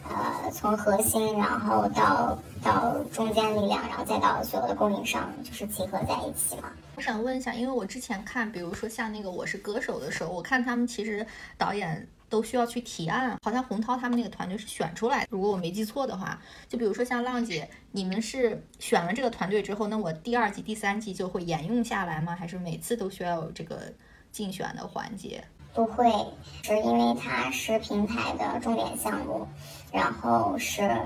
[0.08, 6.70] 呃，从核心，然后到到中间力量，然后再到所有的供应商，就是集合在一起嘛。
[6.96, 11.24] 我想问一下，因为我之前看，比如说像那个《我是歌手》的时候，我看他们其实
[11.56, 15.28] 导演都需要去提案，好像洪涛他们那个团队是选出来的。
[15.30, 22.34] 如果我没记错的话，就比如说像浪姐，你们是选了这个团队之后，那我第二季、第三季就会沿用下来吗？
[22.34, 23.80] 还是每次都需要有这个
[24.32, 25.42] 竞选的环节？
[25.72, 26.10] 不会，
[26.64, 29.46] 是因为它是平台的重点项目。
[29.92, 30.96] 然后是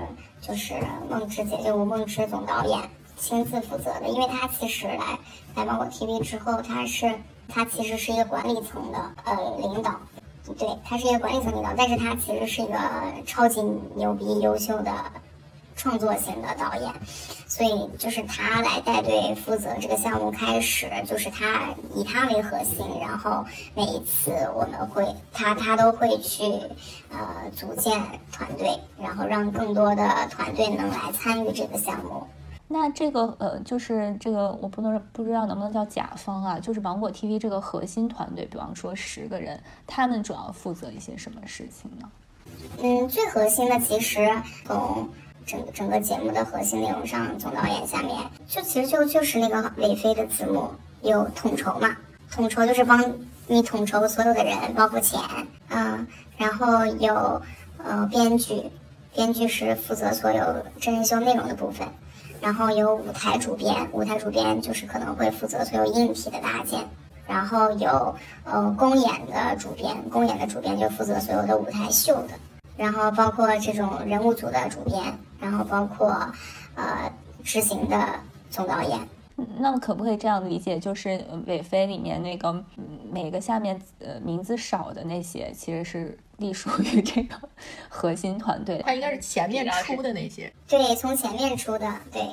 [0.41, 0.75] 就是
[1.09, 2.79] 梦之姐，姐吴梦之总导演
[3.17, 5.17] 亲自负责的，因为他其实来
[5.55, 7.11] 来芒果 TV 之后，他是
[7.47, 9.95] 他其实是一个管理层的呃领导，
[10.57, 12.77] 对他是一个管理层领导，但是他其实是一个
[13.25, 13.61] 超级
[13.95, 14.91] 牛逼优秀的
[15.85, 16.91] 创作型的导演，
[17.45, 23.45] 所以就是他来带队负责这个项目开始，就是他以他为核心，然后
[23.75, 26.43] 每一次我们会他他都会去
[27.11, 32.25] 呃组建团队，然后让更多的团队能来参与这个项目。
[32.67, 42.09] 那这个呃，就是这个我不能不知道能不能叫甲方啊，就是芒果 TV 这个核心团队，比方说十个人，他们主要负责一些什么事情呢？
[42.81, 44.27] 嗯，最核心的其实
[44.65, 45.07] 从
[45.45, 50.69] 整整个节目的核心内容上，总导演下面就其实就就是那个韦飞的字幕
[51.01, 51.95] 有统筹嘛，
[52.31, 53.13] 统筹就是帮
[53.47, 55.19] 你统筹所有的人，包括钱，
[55.69, 57.41] 嗯，然后有
[57.77, 58.63] 呃编剧，
[59.13, 60.43] 编剧是负责所有
[60.81, 61.87] 真人秀内容的部分。
[62.41, 66.79] 然后有舞台主编，舞台主编就是可能会负责所有硬体的搭建。
[67.25, 72.33] 然后有呃公演的主编，公演的主编就负责所有的舞台秀的。
[72.77, 76.09] 然后包括这种人物组的主编，然后包括
[76.75, 77.11] 呃
[77.43, 77.97] 执行的
[78.49, 78.99] 总导演。
[79.57, 82.63] 那么可不可以这样理解，就是韦飞里面那个
[83.11, 86.17] 每个下面呃名字少的那些，其实是。
[86.37, 87.35] 隶属于这个
[87.87, 92.27] 核心团队，他应该是前面出的那些，对，从前面出的，对。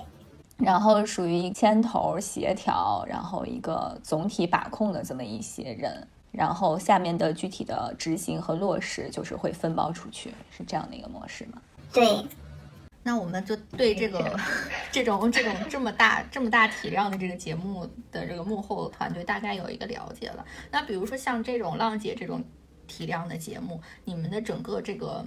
[0.56, 11.62] 然后属于牵头协调，然后一个总体把控的这么一些人，然后下面的具体的执行和落实就是会分包出去，是这样的一个模式吗？
[11.92, 12.26] 对。
[13.04, 14.36] 那我们就对这个
[14.90, 20.44] 这种这种这么大这么大体量的这个节目的这个幕后团队大概有一个了解了。
[20.70, 22.42] 那比如说像这种浪姐这种。
[22.88, 25.24] 体量的节目，你们的整个这个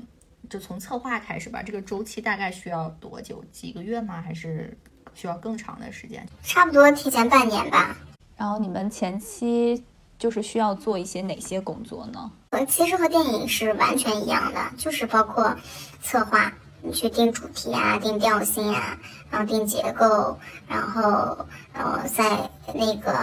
[0.47, 3.43] 就从策划开始吧，这个周期大概需要多久？
[3.51, 4.21] 几个月吗？
[4.21, 4.77] 还是
[5.15, 6.27] 需要更长的时间？
[6.43, 7.97] 差不多提前半年吧。
[8.37, 9.83] 然后你们前期
[10.17, 12.31] 就是需要做一些哪些工作呢？
[12.49, 15.55] 呃，其实和电影是完全一样的，就是包括
[16.01, 16.51] 策划，
[16.81, 18.97] 你去定主题啊，定调性啊，
[19.29, 21.37] 然后定结构，然后
[21.73, 23.13] 呃在那个。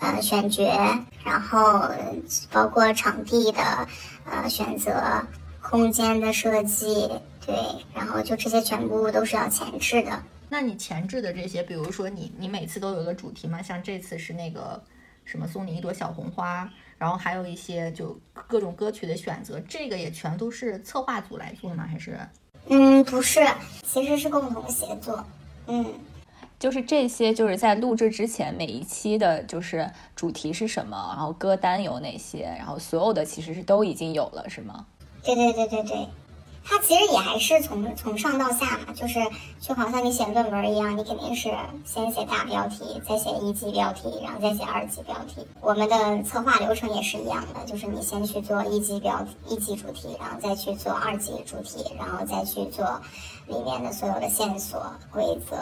[0.00, 0.64] 呃，选角，
[1.24, 1.82] 然后
[2.52, 3.60] 包括场地的
[4.30, 4.94] 呃选择、
[5.60, 7.10] 空间的设计，
[7.44, 7.56] 对，
[7.92, 10.22] 然后就这些全部都是要前置的。
[10.48, 13.60] 那你前置的这些，比如说你你每次都有个主题吗？
[13.60, 14.80] 像这次是那个
[15.28, 21.86] 什么送你一朵小红花，然后还有一些就各种歌曲的选择，这个也全都是策划组来做吗？
[21.86, 22.18] 还是？
[22.68, 23.46] 嗯，不是，
[23.84, 25.22] 其实是共同协作，
[25.66, 25.84] 嗯。
[26.58, 34.86] 就是这些，就是在录制之前，每一期的就是主题是什么，然后歌单有哪些，然后所有的其实是都已经有了，是吗？
[35.22, 36.08] 对对对对对，
[36.70, 39.18] 它其实也还是从从上到下嘛，就是
[39.58, 41.50] 就好像你写论文一样，你肯定是
[41.86, 45.46] 先写大标题，再写一级标题，然后再写二级标题。
[45.62, 53.00] 我们的策划流程也是一样的，就是你先去做一级标题、一级主题，然后再去做二级主题，然后再去做
[53.46, 54.78] 里面的所有的线索、
[55.10, 55.56] 规则。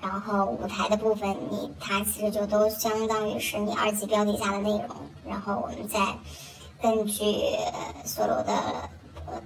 [0.00, 4.88] 然后舞台的部分，你它其实就都相当于是你二级标题下的内容。
[5.28, 5.98] 然后我们再
[6.80, 7.24] 根据
[8.04, 8.88] 所有的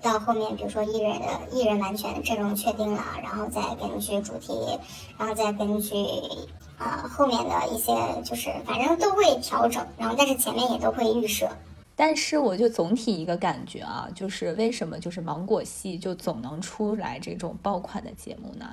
[0.01, 4.53] 到后面，比如说艺人的艺人完全阵容确定了，然后再根据主题，
[5.19, 5.95] 然后再根据
[6.79, 7.93] 呃后面的一些，
[8.25, 9.87] 就是反正都会调整。
[9.99, 11.49] 然后但是前面也都会预设。
[11.95, 18.67] 但是我就总体一个感觉啊，就是为什么就是芒果系就总能出来这种爆款的节目呢？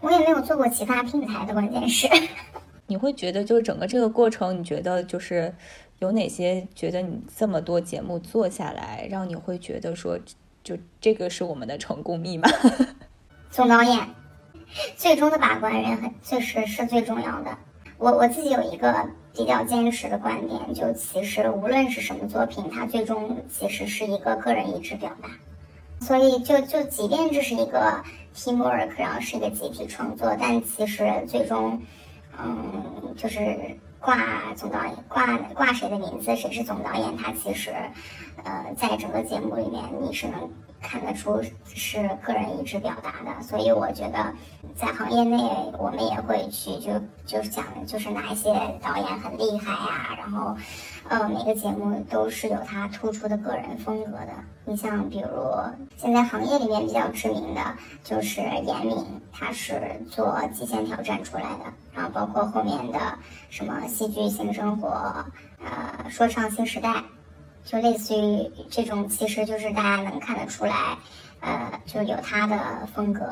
[0.00, 2.08] 我也没有做过其他平台的，关键是，
[2.88, 5.54] 你会觉得就是整个这个过程，你觉得就是
[6.00, 10.18] 有哪些觉得你这么多节目做下来，让你会觉得说，
[10.66, 12.48] 就这个是我们的成功密码？
[13.52, 14.04] 总导演，
[14.96, 17.56] 最终的把关人很确实是最重要的。
[17.98, 19.08] 我我自己有一个。
[19.36, 25.28] 比较坚持的观点，就其实无论是什么作品，它最终其实是一个个人意志表达。
[26.00, 28.02] 所以就就即便这是一个
[28.34, 31.78] teamwork，然后是一个集体创作，但其实最终，
[32.42, 33.58] 嗯，就是
[34.00, 34.16] 挂
[34.54, 37.72] 总导演挂挂谁的名字，谁是总导演，他其实，
[38.44, 40.50] 呃，在整个节目里面你是能。
[40.78, 41.42] 看得出
[41.74, 44.32] 是个人意志表达的，所以我觉得
[44.76, 45.38] 在行业内
[45.78, 46.92] 我们也会去就
[47.24, 50.54] 就是讲就是哪一些导演很厉害呀，然后
[51.08, 54.32] 呃每个节目都是有他突出的个人风格的。
[54.64, 55.28] 你像比如
[55.96, 57.60] 现在行业里面比较知名的
[58.02, 58.96] 就是严敏，
[59.32, 61.64] 他是做《极限挑战》出来的，
[61.94, 62.98] 然后包括后面的
[63.50, 64.88] 什么《戏剧新生活》
[65.64, 66.90] 呃《说唱新时代》。
[67.64, 70.96] 就类似于这种，其实就是大家能看得出来，
[71.40, 73.28] 呃，就有他的风格。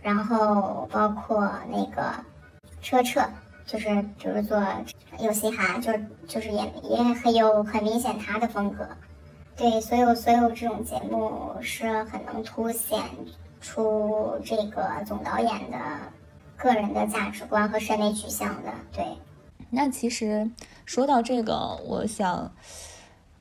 [0.00, 2.02] 然后包括那个
[2.80, 3.20] 车澈，
[3.66, 4.62] 就是比如做
[5.18, 5.92] 有嘻哈，就
[6.26, 8.86] 就是也也很有很明显他的风格。
[9.56, 13.00] 对，所有所有这种节目是很能凸显
[13.60, 15.78] 出这个总导演的
[16.56, 18.72] 个人的价值观和审美取向的。
[18.92, 19.04] 对，
[19.70, 20.50] 那其实
[20.84, 21.54] 说到这个，
[21.86, 22.52] 我想。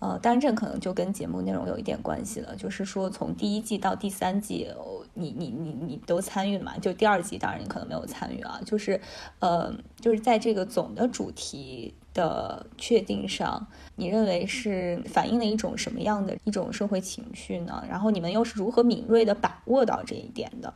[0.04, 4.68] 呃，当然这可能就跟节目内容有一点关系了，就是说从第一季到第三季，
[5.14, 6.78] 你你你你都参与嘛？
[6.80, 9.00] 就第二季当然你可能没有参与啊，就是
[9.40, 17.82] 呃，就是在这个总的主题的确定上，你认为是反映了一种什么样的一种社会情绪呢？
[17.90, 20.74] 然后你们又是如何敏锐的把握到这一点的？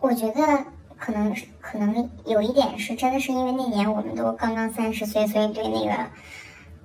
[0.00, 0.64] 我觉得
[0.98, 6.10] 可能是可能有一点是真的是因为那年我们都刚刚三十岁，所以对那个。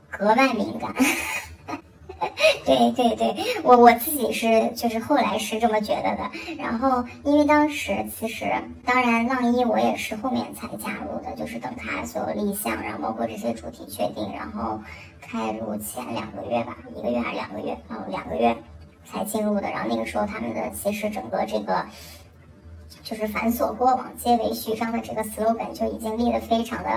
[0.09, 0.93] 格外敏感，
[2.65, 6.31] 对对对，我我自己是就是后来是这么觉得的。
[6.57, 8.51] 然后因为当时其实
[8.85, 14.79] 当然浪一我也是后面才加入的，就是等他所有立项，然后包括这些主题确定，然后
[15.21, 17.77] 开录前两个月吧，一个月还是两个月？
[17.89, 18.55] 哦，两个月
[19.05, 19.69] 才进入的。
[19.69, 21.85] 然后那个时候他们的其实整个这个。
[23.07, 26.89] 就是繁琐过往皆为序章的这个 slogan 就已经立得非常的，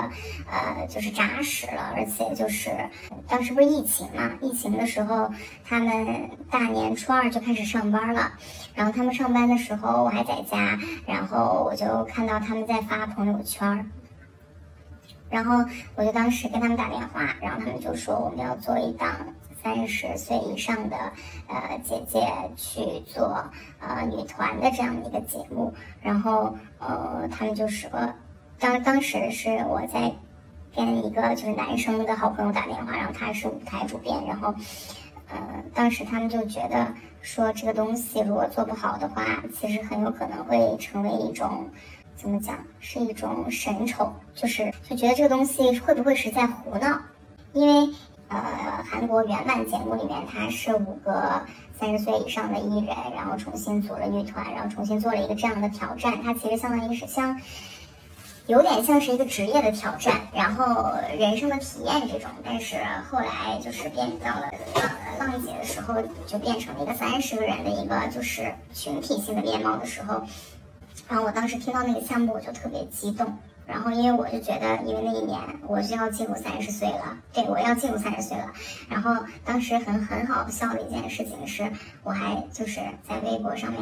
[0.50, 1.94] 呃，就是扎实了。
[1.94, 2.68] 而且就是
[3.28, 5.30] 当时不是疫情嘛，疫情的时候
[5.64, 8.32] 他们大年初二就开始上班了。
[8.74, 13.88] 然后他们上班的时候我还在家，然后我就看到他们在发朋友圈，
[15.28, 19.08] 然后我就当时跟他们打电话，然后他们就说我们要做一档。
[19.62, 20.96] 三十岁以上的
[21.48, 23.44] 呃姐姐去做
[23.78, 27.90] 呃女团的这样的一个节目，然后呃他们就说，
[28.58, 30.10] 当当时是我在
[30.74, 34.54] 跟一个就是男生的好朋友打电话，然后他是舞台主编，然后
[35.28, 35.38] 呃
[35.74, 41.68] 当时他们就觉得说这个东西如果做不好的话，其实很有可能会成为一种
[42.16, 46.98] 怎么讲，是一种神丑，就是就觉得这个东西会不会是在胡闹，
[47.52, 47.94] 因为。
[48.30, 51.42] 呃，韩国原版节目里面，他是五个
[51.78, 56.22] 三十岁以上的艺人，然后重新组了乐团，然后重新做了一个这样的挑战。
[56.22, 57.40] 它其实相当于是像，
[58.46, 62.30] 有点像是一个职业的挑战，然后人生的体验这种。
[62.44, 62.76] 但是
[63.10, 64.48] 后来就是变到了
[65.18, 70.22] 浪浪姐的时候，就变成了一个三十个人的一个就是群体性的面貌的时候，
[71.08, 73.36] 然后我当时听到那个项目，我就特别激动。
[73.70, 78.52] 然后，因为我就觉得，因为那一年我就要进入三十岁了，对我要进入三十岁了。
[78.88, 81.70] 然后当时很很好笑的一件事情是，
[82.02, 83.80] 我还就是在微博上面。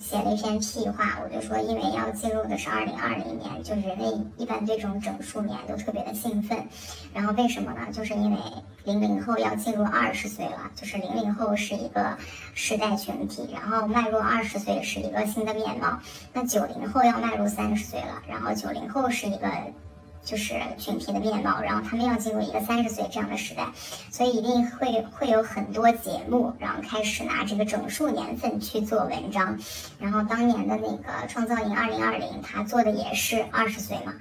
[0.00, 4.06] 写了一篇屁话，我就说，因为要进入的是二零二零年，就人类
[4.38, 6.58] 一般对这种整数年都特别的兴奋。
[7.12, 7.92] 然后为什么呢？
[7.92, 8.38] 就是因为
[8.84, 12.16] 零零后要进入二十岁了，就是零零后是一个
[12.54, 16.00] 时代群体，然后迈入二十岁是一个新的面貌。
[16.32, 19.46] 那九零后要迈入三十岁了，然后九零后是一个。
[20.22, 23.66] 就是群体的面貌，然后他们要进入一个三十岁这样的时代，
[24.10, 29.58] 所以一定会会有很多节目，然后开始拿这个整数年份去做文章。
[29.98, 34.12] 然后当年的那个创造营二零二零，他做的也是二十岁嘛，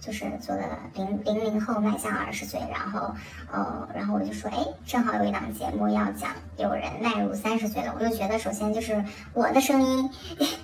[0.00, 0.62] 就是做的
[0.94, 2.58] 零零零后迈向二十岁。
[2.70, 3.14] 然后，
[3.52, 10.10] 呃，然后我就说，哎，正好有一档节目要讲有人迈入三十岁了，我就觉得首先就是我的声音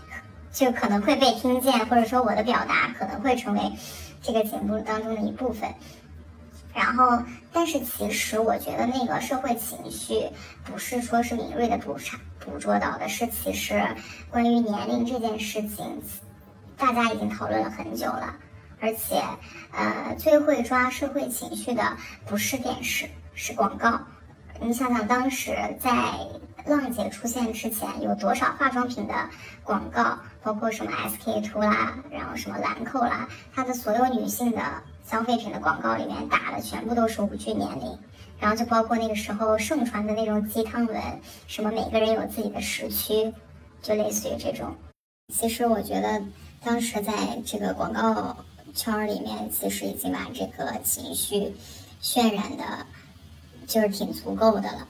[0.51, 3.61] 就可能会被听见，或者说我的表达可能会成为。
[4.22, 5.72] 这个节目当中的一部分，
[6.74, 10.28] 然后，但是其实我觉得那个社会情绪
[10.64, 11.96] 不是说是敏锐的捕
[12.38, 13.82] 捕捉到的，是其实
[14.30, 16.02] 关于年龄这件事情，
[16.76, 18.34] 大家已经讨论了很久了，
[18.80, 19.22] 而且，
[19.72, 21.96] 呃，最会抓社会情绪的
[22.26, 24.00] 不是电视，是广告。
[24.60, 25.90] 你想想，当时在
[26.66, 29.14] 浪姐出现之前，有多少化妆品的
[29.62, 34.61] 广告，包括什么 SK two 啦，然后什么兰蔻啦，它的所有女性的
[35.05, 37.99] 消费品的广告里面打的全部都是无惧年龄，
[38.39, 40.97] 然后就包括那个时候盛传的那种鸡汤文，
[41.47, 43.32] 什么每个人有自己的时区，
[43.82, 44.74] 就类似于这种。
[45.34, 46.22] 其实我觉得，
[46.64, 47.12] 当时在
[47.45, 48.36] 这个广告
[48.74, 51.55] 圈里面，其实已经把这个情绪
[52.03, 52.64] 渲染的。
[53.66, 54.89] 就是挺足够的了，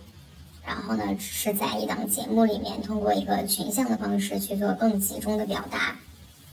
[0.68, 5.96] 然后呢，只是在一档节目里面，通过一个群像的方式去做更集中的表达。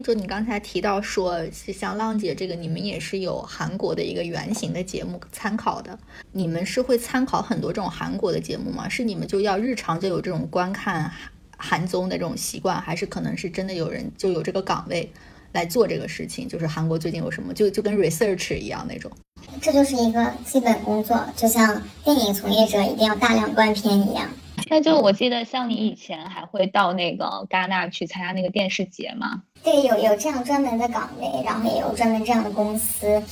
[0.01, 5.99] 就你刚才提到说，像浪姐这个，你们也是有韩国的一个原型的节目参考的。
[6.31, 8.87] 你们是会参考很多这种韩国的节目吗？
[8.87, 11.11] 是你们就要日常就有这种观看
[11.57, 15.11] 韩综的这种习惯，还是可能是真的有人就有这个岗位
[15.55, 16.47] 来做这个事情？
[16.47, 19.09] 就是韩国最近有什么，就就跟 research 一样那种。
[19.61, 24.29] 这就是一个基本工作，就像电影从业者一定要大量观片一样。
[24.69, 29.43] 那就我记得，像你以前还会到那个戛纳去参加那个电视节吗？
[29.63, 33.23] 对，有有这样专门的岗位，然后也有专门这样的公司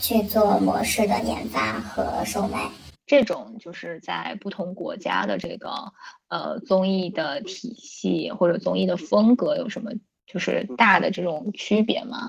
[0.00, 2.68] 去做模式的研发和售卖。
[3.06, 5.70] 这种就是在不同国家的这个
[6.28, 9.90] 呃综艺的体系或者综艺的风格有什么
[10.30, 12.28] 就是大的这种区别吗？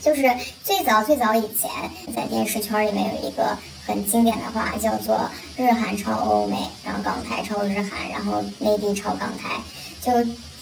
[0.00, 0.22] 就是
[0.62, 1.70] 最早最早以前，
[2.14, 9.60] 在电视圈里面有一个很经典的话，叫做“日韩超欧美”，然后港台超日韩，然后内地超港台。
[10.00, 10.12] 就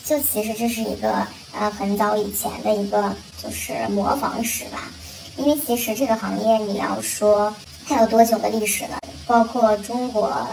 [0.04, 4.90] 就其实这是一个呃很早以前的一个就是模仿史吧。
[5.36, 7.54] 因为其实这个行业你要说
[7.86, 10.46] 它有多久的历史了，包括中国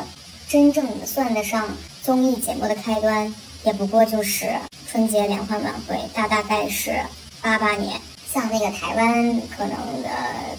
[0.48, 1.68] 真正算得上
[2.02, 3.34] 综艺节目的开端，
[3.68, 4.50] 也不过就是
[4.90, 6.98] 春节联欢晚会，大大概是
[7.42, 8.00] 八八年。
[8.34, 10.10] 像那个台湾可能的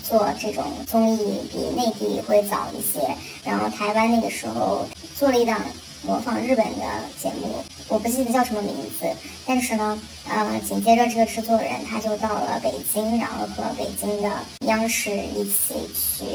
[0.04, 3.00] 做这种综艺比内地会早一些，
[3.42, 4.86] 然后台湾那个时候
[5.16, 5.58] 做了一档
[6.02, 6.84] 模仿日本的
[7.18, 9.06] 节目，我不记得叫什么名字，
[9.46, 9.98] 但是呢，
[10.28, 14.30] 呃，紧接着这个制作人他就到了北京，然后和北京的
[14.66, 16.26] 央视一起去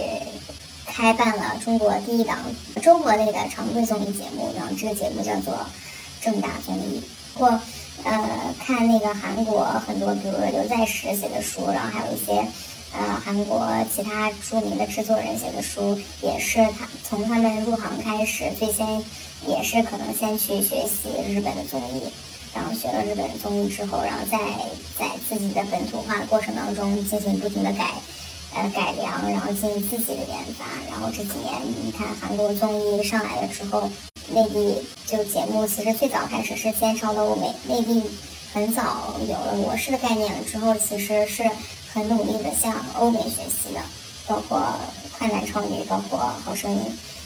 [0.88, 2.40] 开办了中国第一档
[2.82, 5.54] 中国类的常规综艺节目，然后这个节目叫做
[6.24, 7.02] 《正大综艺》
[7.40, 7.60] 或。
[8.04, 12.34] 呃，看那个韩国很多，比如说刘在石写的书，然后还有一些，
[12.92, 19.02] 呃，韩国其他著名的制作人写的书，也是他从他们入行开始，最先
[19.48, 22.02] 也是可能先去学习日本的综艺，
[22.54, 24.38] 然后学了日本综艺之后，然后再
[24.98, 27.94] 在自己的本土化过程当中进行不停的改，
[28.56, 33.88] 呃，改良，然后进行自己的研发，然后这几年你看韩国综艺上来了之后。
[34.30, 38.02] 内地就节目其实最早开始是先抄的欧美，内地
[38.54, 41.44] 很早有了模式的概念了之后，其实是
[41.94, 43.82] 很努力的向欧美学习的，
[44.26, 44.60] 包括
[45.18, 46.80] 《快男超女》，包括《好声音》，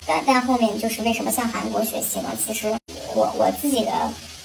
[0.05, 2.29] 但但后面就是为什么向韩国学习呢？
[2.45, 2.75] 其实
[3.13, 3.91] 我我自己的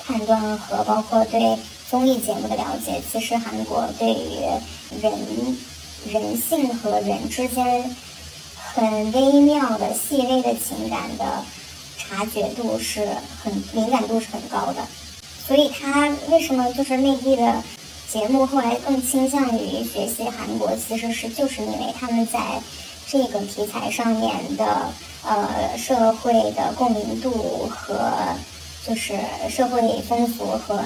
[0.05, 1.57] 判断和包括对
[1.91, 5.13] 综艺节目的了解，其实韩国对于人
[6.07, 7.97] 人性和人之间
[8.57, 11.43] 很微妙的细微的情感的。
[11.97, 13.09] 察觉度是
[13.43, 14.87] 很敏感度是很高的，
[15.47, 17.63] 所以他为什么就是内地的
[18.09, 22.41] 节目后来更倾向于学习韩国，其实是就是因为他们在
[23.07, 24.91] 这个题材上面的
[25.25, 28.13] 呃社会的共鸣度和
[28.87, 29.19] 就是
[29.49, 30.83] 社会风俗和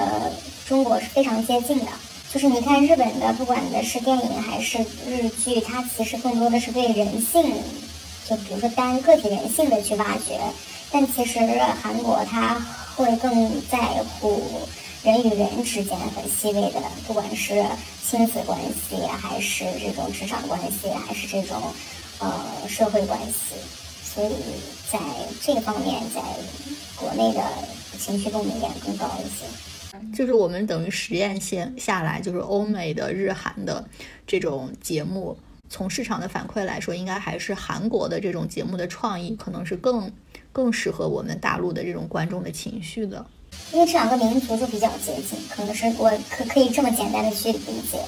[0.67, 1.87] 中国是非常接近的。
[2.31, 7.41] 就是你看日本的，不管的是电影还是日剧，它其实更多的是对人性，
[8.29, 10.37] 就比如说单个体人性的去挖掘。
[10.91, 11.39] 但其实
[11.81, 12.55] 韩国他
[12.95, 14.61] 会更在乎
[15.03, 17.63] 人与人之间很细微的，不管是
[18.03, 21.61] 亲子关系，还是这种职场关系，还是这种
[22.19, 22.31] 呃
[22.67, 23.55] 社会关系，
[24.01, 24.31] 所以
[24.89, 24.97] 在
[25.41, 26.21] 这方面，在
[26.95, 27.43] 国内的
[27.99, 29.45] 情绪共鸣点更高一些。
[30.15, 33.85] 就是我们等于实验线下来，就是欧美的、日韩的
[34.25, 35.37] 这种节目，
[35.69, 40.11] 从市场的反馈来说，应该还是韩国的这种节目的创意可能是更。
[40.57, 43.23] 更适合我们大陆的这种观众的情绪的，
[43.71, 47.99] 因为这两个民族就比较接近，可能是我可可以这么简单的去理解。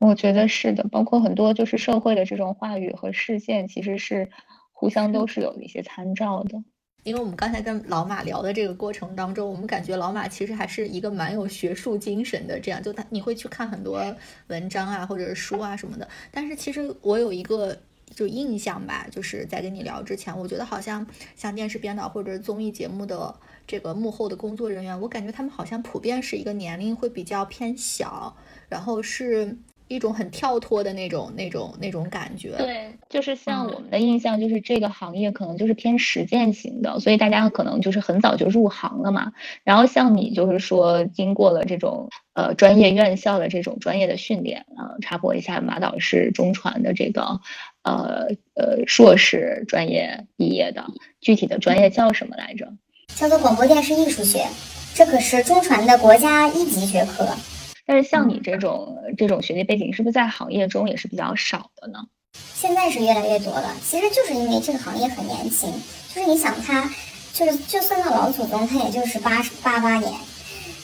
[0.00, 4.28] 我觉得是的，包括很多就是社会的这种话语和事件，其实是
[4.72, 6.60] 互相都是有一些参照的。
[7.04, 14.04] 因为我们刚才跟老马聊的这个过程当中，我们感觉老马其实还是一个蛮有学术精神的，这样就他你会去看很多
[14.48, 16.08] 文章啊，或者是书啊什么的。
[16.32, 17.78] 但是其实我有一个。
[18.14, 21.06] 就印象吧，就是在跟你聊之前，我觉得好像
[21.36, 23.34] 像电视编导或者综艺节目的
[23.66, 28.36] 这个幕后的工作人员，我感觉他们好像普遍是一个年龄会比较偏小，
[28.68, 29.58] 然后是。
[29.88, 32.54] 一种很跳脱的那种、那种、那种感觉。
[32.58, 39.32] 对，就是像我们的印象，就是这个行业可能就是偏实践型的，所以大家可能就是很早就入行了嘛。
[39.64, 47.40] 然后像你，就是说经过了这种呃专业院校的这种专业的训练啊，插播一下，马导是中传的这个
[47.82, 50.84] 呃呃硕士专业毕业的，
[51.20, 52.72] 具体的专业叫什么来着？
[53.14, 54.46] 叫做广播电视艺术学，
[54.94, 57.26] 这可是中传的国家一级学科。
[57.88, 61.98] 但是像你这种这种学历背景，是不是在行业中也是比较少的呢？
[62.54, 63.74] 现在是越来越多了。
[63.82, 65.72] 其实就是因为这个行业很年轻，
[66.14, 66.92] 就是你想他，
[67.32, 70.12] 就是就算到老祖宗，他也就是八八八年。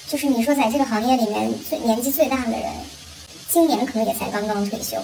[0.08, 2.72] 就是你说在这个行业里面最年纪最大的人，
[3.50, 4.96] 今年可能也才刚刚退休。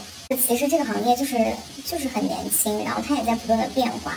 [0.43, 1.37] 其实这个行业就是
[1.85, 4.17] 就是很年轻，然后它也在不断的变化。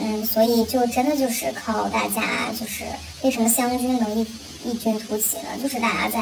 [0.00, 2.82] 嗯，所以就真的就是靠大家，就是
[3.22, 4.26] 为什么湘军能异
[4.64, 5.50] 异军突起呢？
[5.62, 6.20] 就是大家在。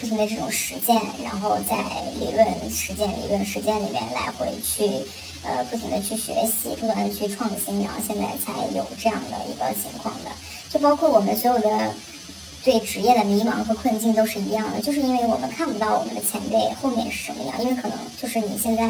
[0.00, 0.94] 不停的这种实践，
[1.24, 1.76] 然后在
[2.20, 4.84] 理论、实践、理论、实践里面来回去，
[5.42, 10.30] 呃，不停的去学习，不断的去创新，然后现在才有这样的一个情况的。
[10.70, 11.92] 就包括我们所有的
[12.62, 18.88] 对职业的迷茫和困境都是一样的，就是因为我们看不到我们的前辈后面是什么样，因为可能就是你现在，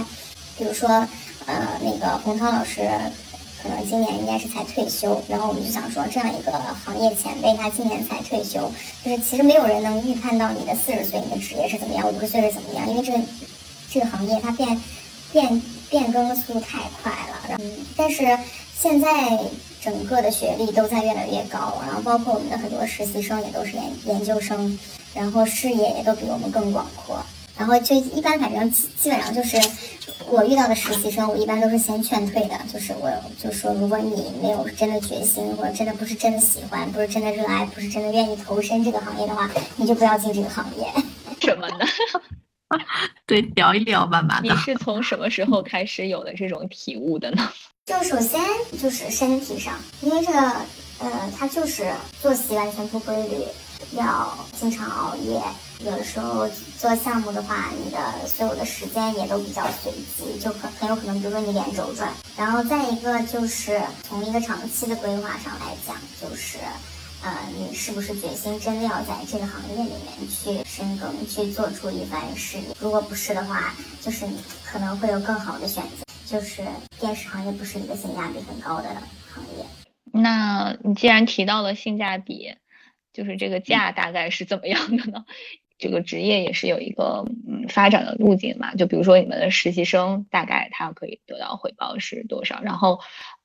[0.58, 0.88] 比如说，
[1.46, 2.86] 呃，那个洪涛老师
[3.62, 6.52] 可能今年应该是才退休，然后我们就想说，这样一个
[6.84, 8.70] 行业前辈，他今年才退休，
[9.04, 13.18] 就是其实没有人能预判到你的四十岁你的职业是怎么样，五十岁是怎么样，因为这个
[13.90, 14.80] 这个行业它变
[15.32, 17.48] 变变更的速度太快了。
[17.48, 17.64] 然后，
[17.96, 18.38] 但是
[18.78, 19.38] 现在
[19.80, 24.78] 整个的学历都在越来越高，然后包括我们的很多实习生也都是研研究生，
[25.14, 27.18] 然后视野也都比我们更广阔。
[27.58, 29.58] 然后就一般，反正基基本上就是
[30.30, 33.10] 我遇到的实习生，我一般都是先劝退的，就是我
[33.42, 40.86] 就说，如果你没有真的决心，或者真的不是真的喜欢，不是真的热爱，不是真的愿意投身这个行业的话，你就不要进这个行业。
[41.42, 41.84] 什么呢？
[43.26, 47.50] 对，聊一聊吧，马你是从什么时候开始有的这种体悟的呢？
[47.86, 48.40] 就首先
[48.80, 50.38] 就是身体上，因为这个
[50.98, 51.90] 呃，它就是
[52.20, 53.36] 作息完全不规律，
[53.92, 55.40] 要经常熬夜。
[55.80, 62.12] 有的时候做项目的话，你的所有的时间也都比较随机，就很很有可能，比如说你脸周转。
[62.36, 66.58] 然后再一个就是从一个长期的规划上来讲，就是
[67.22, 72.64] 呃，你是不是决心真的要在这个行业里面去深耕，去做出一番事业？
[72.80, 76.04] 如果不是的话，就是你可能会有更好的选择。
[76.26, 76.62] 就是
[77.00, 78.88] 电视行业不是一个性价比很高的
[79.32, 79.64] 行业。
[80.12, 82.54] 那你既然提到了性价比，
[83.18, 85.24] 就是这个价大概是怎么样的呢？
[85.76, 93.00] 这个职业也是有一个嗯发展的路径嘛，就比如说你们的实习生大概他可以得到回报是多少，然后，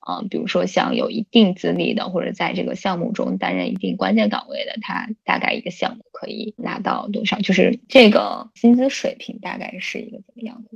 [0.08, 7.40] 嗯，比如说像有一定资历的或者在这个项目中担任一定关键岗位的，他大概一个项目可以拿到多少？
[7.40, 10.70] 就是这个薪资水平大概是一个怎么样的？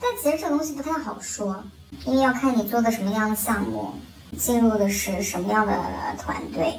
[0.00, 1.62] 但其实这东西不太好说，
[2.04, 3.92] 因为要看你做的什么样的项目，
[4.36, 5.72] 进入的是什么样的
[6.18, 6.72] 团队。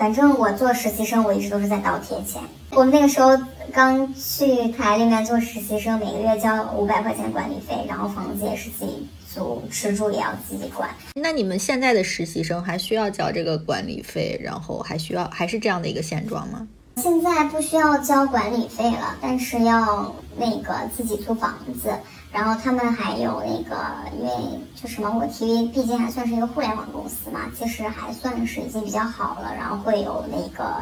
[0.00, 2.40] 反正我做实习生，我一直都是在倒贴钱。
[2.70, 3.38] 我们那个时候
[3.70, 10.88] 刚去台里面做实习生，每个月交五百块钱管理费，然后房子也是自己租，吃住也要自己管。
[11.16, 16.66] 那你们现在的实习生还需要交这个管理费，然后还需要还是这样的一个现状吗？
[17.00, 21.90] 现在不需要交管理费了，但是要那个自己租房子。
[22.30, 23.76] 然后他们还有那个，
[24.16, 24.30] 因为
[24.76, 29.52] 就是芒果 TV，毕竟还算是一个互联网公司嘛，其实还算是已经比较好了。
[29.54, 30.76] 然后会有那个，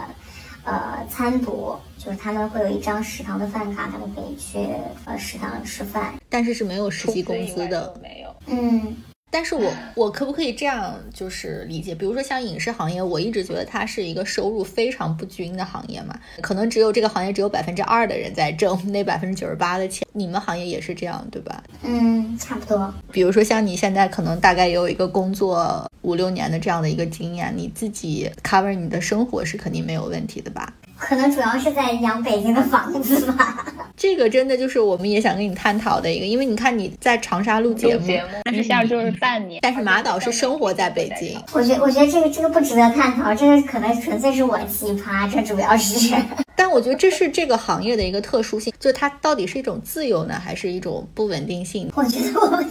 [0.64, 4.58] 呃，餐补，就是他们会有一张食堂的饭卡，他们可以去
[5.04, 8.34] 呃食堂吃饭，但是是没有实习工资的，没有。
[8.46, 8.96] 嗯。
[9.30, 11.94] 但是我我可不可以这样就是理解？
[11.94, 20.06] 比如说像影视行业，我一直觉得它是一个收入非常不均的行业嘛，可能只有这个行业只有百分之二的人在挣那百分之九十八的钱。
[20.12, 21.62] 你们行业也是这样对吧？
[21.82, 22.92] 嗯，差不多。
[23.12, 30.72] 比如说像你现在可能大概有一个工作五六年的这样的一个经验，你自己 cover 你的生活是肯定没有问题的吧？
[30.98, 33.64] 可能主要是在养北京的房子吧。
[33.96, 38.06] 这个真的就是我们也想跟你探讨的一个，因为你看你在长沙录节目，
[38.52, 41.40] 一下就是半年，但是马导是生活在北京。
[41.52, 46.14] 我觉我觉得这个这个不值得探讨，这个可能纯粹是我奇葩，这主要是。
[46.54, 51.90] 但我觉得这是这个行业的一个特殊性，就它到底是一种自由呢，还是一种不稳定性？
[51.94, 52.64] 我觉得我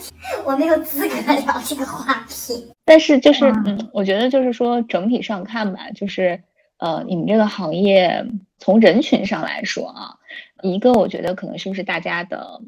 [0.45, 2.67] 我没有资格聊这个话题。
[2.85, 6.39] 但是就是嗯，我觉得就是说整体上看吧，就是。
[6.77, 8.25] 呃，你们这个行业
[8.59, 10.19] 从人群上来说啊，
[10.61, 12.61] 一个我觉得可能是不是大家的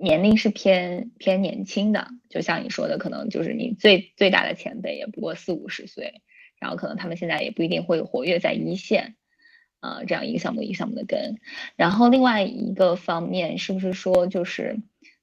[0.00, 6.22] 年龄是偏偏年轻的，就像你说的，可能就是你最最大的前辈也不过四五十岁，
[6.58, 9.16] 然后可能他们现在也不一定会活跃在一线，
[9.80, 11.38] 呃，这样一个项目一个项目的跟，
[11.76, 14.78] 然后另外一个方面是不是说就是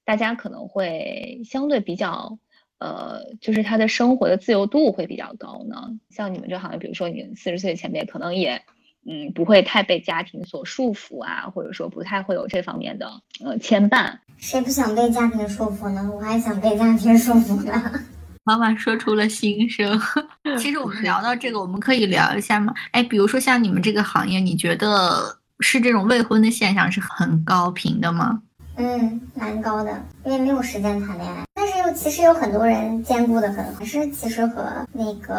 [0.06, 2.38] 大家可能会相对比较。
[2.80, 5.92] 呃，就是他的生活的自由度会比较高呢。
[6.10, 8.62] 像你们这行业，比如说你四十岁前辈，可能也，
[9.06, 13.10] 嗯，不会太被家庭所束缚啊，或者说不太会有这方面的
[13.44, 14.14] 呃牵绊。
[14.38, 16.12] 谁不想被家庭束缚呢？
[16.14, 17.92] 我还想被家庭束缚呢。
[18.46, 20.00] 妈妈说出了心声。
[20.58, 22.74] 其实我们聊到这个，我们可以聊一下吗？
[22.92, 28.44] 哎，比如说像你们这个行业，你觉得是这种未婚的现象是很高频的吗？
[28.78, 29.92] 嗯，蛮高的，
[30.24, 31.44] 因为没有时间谈恋爱。
[31.56, 34.64] 但是又其实有很多人兼顾的很，好是其实和
[34.94, 35.34] 那个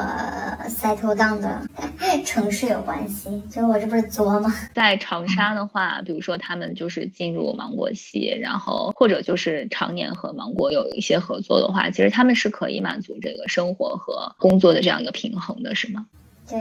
[0.68, 1.60] settle down 的
[2.26, 3.40] 城市有关系。
[3.48, 4.52] 就我这不是作吗？
[4.74, 16.04] 在长沙的话，比如说他们就是进入芒果系，然后或者就是常年和芒果有一些合作的话，其实他们是可以满足这个生活和工作的这样一个平衡的，是吗？
[16.48, 16.58] 对，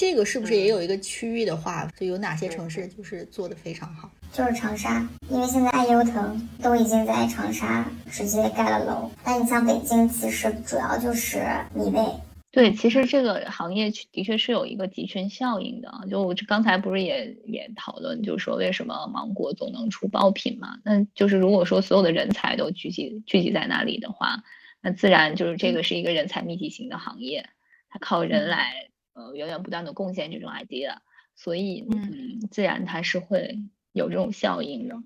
[0.00, 4.10] 这个是不是也有一个区域的话，就有哪些城市就是做的非常好？
[4.32, 9.10] 就是长沙，因为现在爱优腾都已经在长沙直接盖了楼。
[9.26, 12.02] 那你像北京，其实主要就是米味。
[12.50, 15.92] 对，其实这个行业的确是有一个集群效应的。
[16.10, 20.78] 就我刚才不是也也讨论，就是说为什么芒果总能出爆品嘛？
[20.82, 24.42] 那就是如果说所有的人才都聚集聚集在那里的话，
[24.80, 27.50] 那自然就是这个是一个人才密集型的行业，
[27.90, 30.96] 它靠人来呃源源不断的贡献这种 idea，
[31.34, 33.58] 所以嗯，自然它是会
[33.92, 34.96] 有这种效应的。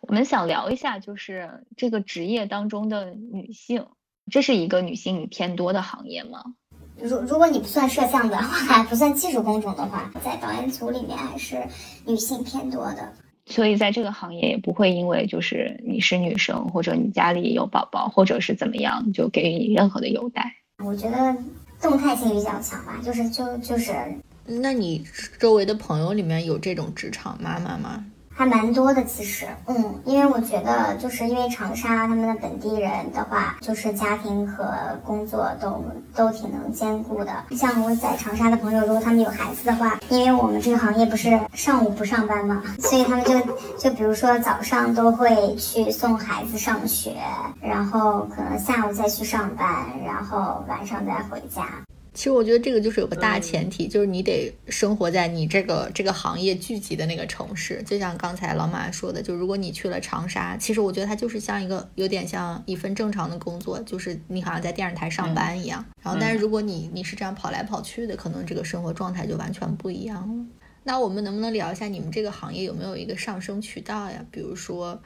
[0.00, 3.86] 我们想聊一下，就是这个职业当中的女性，
[4.30, 6.42] 这是一个女性偏多的行业吗？
[7.00, 11.56] 如如果你不算摄像的话，不算技术工种的话，在导演组里面还是
[12.06, 13.12] 女性偏多的。
[13.46, 20.54] 所以在这个行业也不会因为就是你是女生，或者你家里有宝宝，或者是怎么样，就给予你任何的优待。
[20.84, 21.36] 我觉得
[21.82, 23.92] 动态性比较强吧，就是就就是。
[24.46, 25.04] 那你
[25.38, 28.04] 周围的朋友里面有这种职场妈妈吗？
[28.34, 34.74] 还蛮多的，其实，嗯，因为我觉得，就是因为长沙他们的本地人的话，就是家庭和
[35.04, 37.32] 工作都都挺能兼顾的。
[37.50, 43.38] 像我在长沙的朋友，如果他们有孩子的话，因为我们这个行业不是上午不上班嘛，所以他们就
[43.78, 47.16] 就比如说早上都会去送孩子上学，
[47.60, 49.68] 然后可能下午再去上班，
[50.04, 51.66] 然后晚上再回家。
[52.14, 57.82] 其实我觉得这个就是有个大前提，就是你得生活在你这个这个行业聚集的那个城市。
[57.84, 65.82] 就像刚才老马说的，就如果你去了长沙，其实我觉得它就是像一个有点像一份正常的工作，就是你好像在电视台上班一样。
[66.02, 70.44] 然后，但是如果你你是这样跑来跑去的，可能这个生活状态就完全不一样了。
[70.84, 74.22] 那我们能不能聊一下你们这个行业有没有一个上升渠道呀？
[74.30, 75.00] 比如说，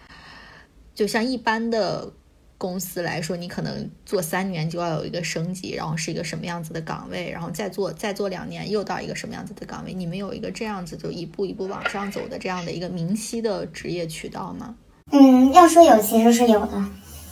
[0.92, 2.12] 就像一般的。
[2.58, 9.92] 公司来说，你可能做三年就要有一个升级，然后是一个什么样子的岗位，然后再做再做两年又到一个什么样子的岗位。
[9.92, 14.74] 你们有一个这样子就一步一步往上走的这样的一个明晰的职业渠道吗？
[15.12, 16.84] 嗯，要说有，其实是有的。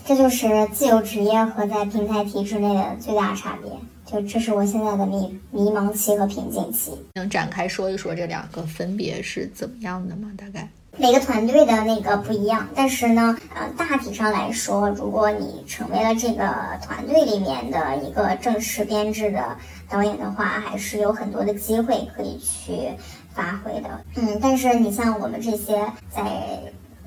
[0.07, 3.73] 这就是自由职业和在平台体制内的最大差别。
[4.05, 6.93] 就这是我现在的迷迷茫期和瓶颈期。
[7.15, 10.31] 能展开说一说这两个分别是怎么样的吗？
[10.37, 10.69] 大概？
[10.97, 16.45] 每个团队的那个不一样，但是呢，呃，大体上来说，如果你成为了这个
[16.83, 19.57] 团队里面的一个正式编制的
[19.89, 22.91] 导演的话，还是有很多的机会可以去
[23.33, 24.01] 发挥的。
[24.17, 26.23] 嗯，但是你像我们这些在，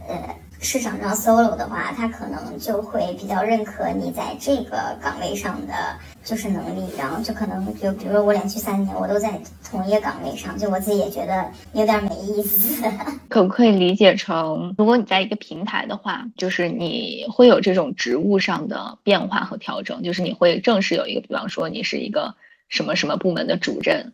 [0.08, 0.36] 呃。
[0.60, 5.74] 市场上 solo 的话，他可能就会比较认可你在这个岗位上的
[6.24, 9.40] 就是能力，然后就可能就比如说我连续三年我都在
[9.70, 12.84] 同一个岗位上，就我自己也觉得有点没意思。
[13.30, 22.36] 可不可以理解成，如果你在一个平台的话，就是你会有这种职务上的变化和调整，就是你会正式有一个，比方说你是一个
[22.68, 24.14] 什么什么部门的主任，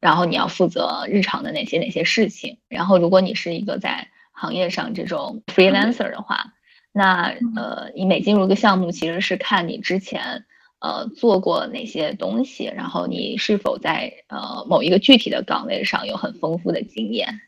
[0.00, 4.08] 然后你要负责日常的哪些哪些事情，然后如果你是一个在
[4.38, 6.52] 行业上这种 freelancer 的话，
[6.92, 10.44] 那呃，你每进入一个项目，其实是看你之前
[10.80, 17.40] 呃做过哪些东西，然后你是否在呃某一个具体的岗位上有很丰富的经验。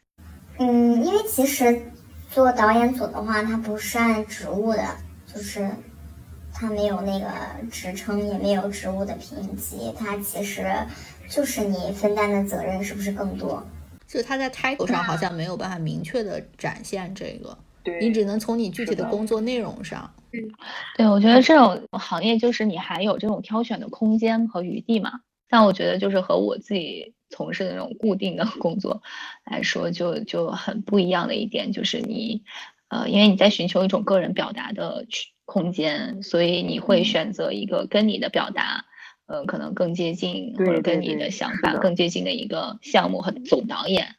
[0.59, 1.81] 嗯，因为其实
[2.29, 4.85] 做导演组的话，它不是按职务的，
[5.33, 5.71] 就是
[6.53, 7.29] 它没有那个
[7.71, 10.67] 职称，也没有职务的评级，它其实
[11.29, 13.65] 就是你分担的责任是不是更多。
[14.11, 17.57] 就是他在 title 上好像没有办法明确的展现这个，
[18.01, 20.13] 你只能从你具体的工作内容上。
[20.97, 25.21] 对，我觉得这种行业就是你还有这种挑选的空间和余地嘛。
[25.49, 29.01] 但我觉得就是和我自己从事的那种固定的工作
[29.45, 32.43] 来说，就就很不一样的一点就是你，
[32.89, 35.07] 呃，因为你在寻求一种个人表达的
[35.45, 38.87] 空间，所以你会选择一个跟你的表达。
[39.31, 44.17] 呃，可能更接近或者跟你的想法更接近的一个项目和总导演，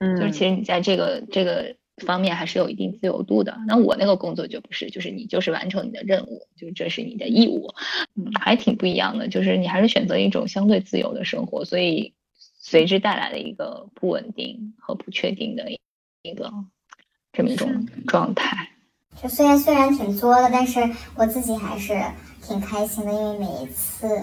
[0.00, 3.56] 嗯，就是其实你在这个这个方面还是有一定自由度的。
[3.68, 7.72] 那我那个工作就不是，就是你就是完成你的任务，就是这是你的义务，
[8.16, 9.28] 嗯，还挺不一样的。
[9.28, 12.12] 就是你还是选择一种相对自由的生活，所以
[12.58, 16.52] 随之带来的一个不稳定和不确定的一个
[17.32, 18.68] 这么一种状态。
[19.22, 20.80] 就虽然虽然挺作的，但是
[21.14, 21.94] 我自己还是。
[22.50, 24.20] 挺开心的，因为每一次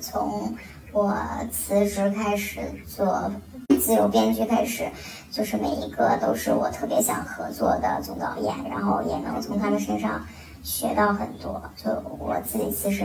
[0.00, 0.56] 从
[0.90, 1.14] 我
[1.52, 3.30] 辞职开始做
[3.78, 4.88] 自由编剧开始，
[5.30, 10.26] 就是每一个都是我特别想合作的总导演，然后也能从他们身上
[10.62, 11.62] 学到很多。
[11.76, 13.04] 就我自己其实。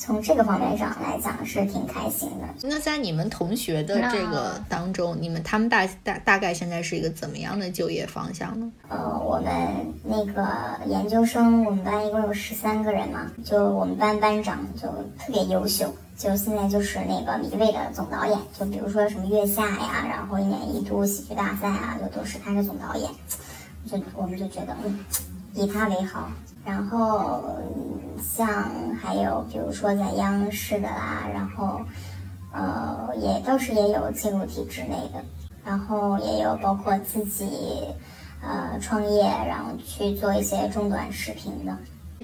[0.00, 2.46] 从这个方面上来讲是挺开心的。
[2.62, 8.72] 那在你们同学的这个当中，你们他们大大大概现在是一个怎么样的就业方向呢？
[8.88, 9.52] 呃，我们
[10.02, 10.48] 那个
[10.86, 14.88] 研究生，我们班一共有十三个人嘛，就我们班班长就
[15.18, 18.38] 特别优秀，就现在就是那个米未的总导演。
[18.58, 23.10] 就比如说什么月下呀，然后一年一度喜剧大赛啊，就都是他是总导演。
[23.86, 24.98] 就我们就觉得，嗯，
[25.52, 26.26] 以他为豪。
[26.64, 27.42] 然后
[28.22, 28.48] 像
[29.00, 31.80] 还有比如说在央视的啦，然后
[32.52, 35.24] 呃也倒是也有进入体制内的，
[35.64, 37.88] 然后也有包括自己
[38.42, 41.76] 呃创业，然后去做一些中短视频的，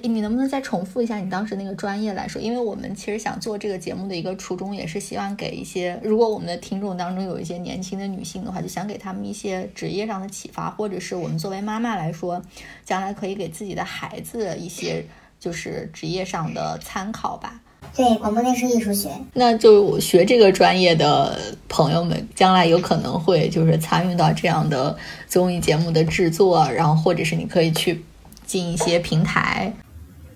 [0.03, 2.40] 你能不能再重复一下你当时那个专业来说？
[2.40, 12.40] 因为我们其实想做这个节目的一个初衷，也是希望给一些，如果我们的听众当中有一些年轻的女性的话，就想给他们一些职业上的启发，或者是我们作为妈妈来说，
[12.84, 15.05] 将来可以给自己的孩子一些
[15.40, 17.61] 就是职业上的参考吧。
[17.94, 19.09] 对，广播电视艺术学。
[19.32, 21.38] 那就学这个专业的
[21.68, 28.05] 朋友们，将来有可能会就是参与到这样的综艺节目的制作，然后或者是你可以去
[28.44, 29.72] 进一些平台。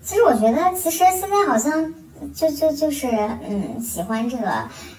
[0.01, 1.93] 其实我觉得，其实现在好像
[2.33, 3.07] 就就就是
[3.47, 4.51] 嗯，喜欢这个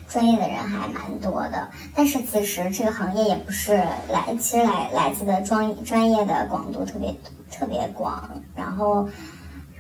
[0.09, 1.69] 专业的人还蛮多的。
[1.95, 3.75] 但是其实这个行业也不是
[4.11, 7.15] 来，其实来来自的专专业的广度特别
[7.51, 8.31] 特别广。
[8.55, 9.09] 然后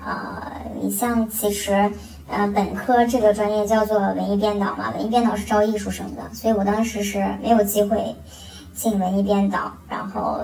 [0.04, 1.90] 呃，你像其实。
[2.28, 8.16] 呃，本科这个专业叫做文艺编导嘛，文艺编导是招艺术生的，所以我当时是没有机会
[8.72, 10.40] 进文艺编导，然后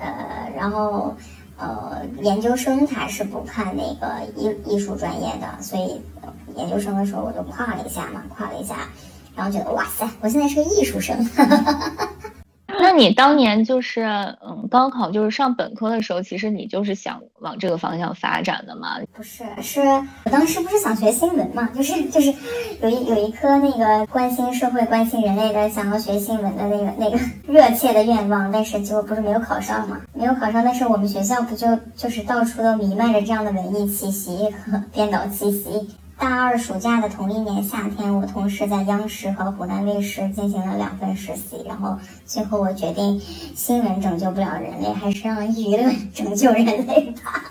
[0.00, 1.14] 呃，然后
[1.58, 6.00] 呃，研究生他是不看那个艺艺术专业的，所以
[6.56, 8.88] 研究生的时候我就跨了一下嘛，跨了一下，
[9.36, 11.24] 然后觉得哇塞，我现在是个艺术生。
[11.26, 12.08] 哈 哈
[12.90, 14.00] 那你当年就是
[14.40, 18.96] 嗯，高考就是上本科的时候，其实你就是想往这个方向发展的吗？
[19.12, 22.32] 不是，是我当时不是想学新闻嘛，就是就是
[22.80, 30.64] 有一有一颗那个关心社会、关心人类的，想要学新闻的那个那个 热切的愿望，但是结果不是没有考上嘛，没有考上。
[30.64, 35.90] 但是我们学校不就就是到处都弥漫着这样的文艺气息和编导气息。
[36.18, 41.96] 大二暑假的同一年夏天，我同时在央视和湖南卫视进行了两份实习，然后
[42.26, 43.20] 最后我决定，
[43.54, 47.44] 新闻拯救不了人类，还是让舆论 拯救人类吧。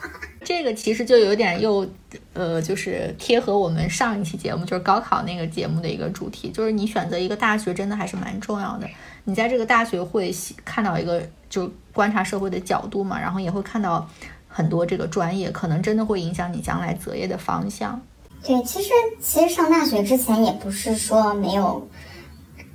[0.44, 1.88] 这个其实就有点又，
[2.34, 8.88] 呃，就是贴合我们上一期节目，就是高考那个节目的一个主题，就是你选择一个大学真的还是蛮重要的。
[9.24, 10.34] 你在这个大学会
[10.66, 14.08] 看到一个就观察社会的角度嘛，然后也会看到
[14.48, 18.02] 很多这个专业，可能真的会影响你将来择业的方向。
[18.44, 18.90] 对，其实
[19.22, 21.86] 其实上大学之前也不是说没有，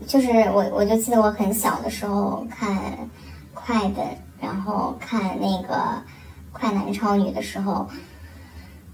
[0.06, 2.76] 就是我我就记得我很小的时候看
[3.54, 4.04] 快本，
[4.40, 6.02] 然后看那个
[6.52, 7.88] 快男超女的时候，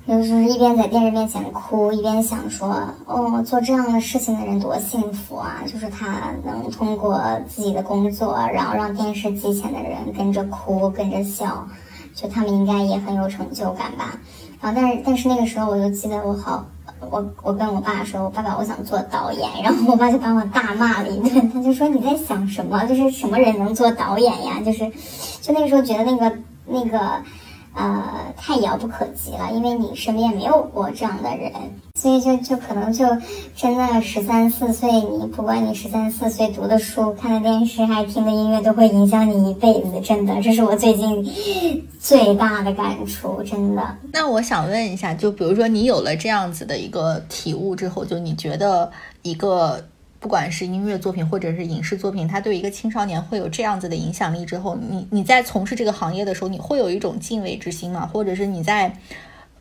[0.07, 5.63] 就是一边在电视面前哭，一边想说，哦，做这样的事情的人多幸福啊！
[5.67, 11.67] 就是他能通过自己的工作，然后让电视机前的人跟着哭，跟着笑，
[12.15, 14.19] 就他们应该也很有成就感吧。
[14.61, 16.67] 然后，但是，但是那个时候，我就记得我好，
[17.11, 22.85] 我我跟我爸说，我爸爸我想做导演，然后我爸就把我大骂了一顿，他就说你在想什么？
[22.87, 24.61] 就是什么人能做导演呀？
[24.65, 24.91] 就是，
[25.41, 26.37] 就那个时候觉得那个
[26.67, 27.23] 那个。
[27.79, 31.53] 呃，太遥不可及了，因为你身边没有过这样的人，
[31.95, 33.07] 所以就就可能就
[33.55, 40.01] 真的十三四岁，你不管你十三四岁读的书、看的电视、还听的音乐，都会影响你一辈子。
[40.03, 41.25] 真的，这是我最近
[42.01, 43.97] 最大的感触，真的。
[44.13, 48.91] 那我想问一下，就比如说你有了这样子的一个体悟之后，就你觉得
[49.23, 49.81] 一个。
[50.21, 58.09] 不管是音乐作品或者是影视作品，它对一个青少年会有这样子的影响力之后，你你在从事这个行业的时候，你会有一种敬畏之心吗？
[58.13, 58.93] 或者是你在，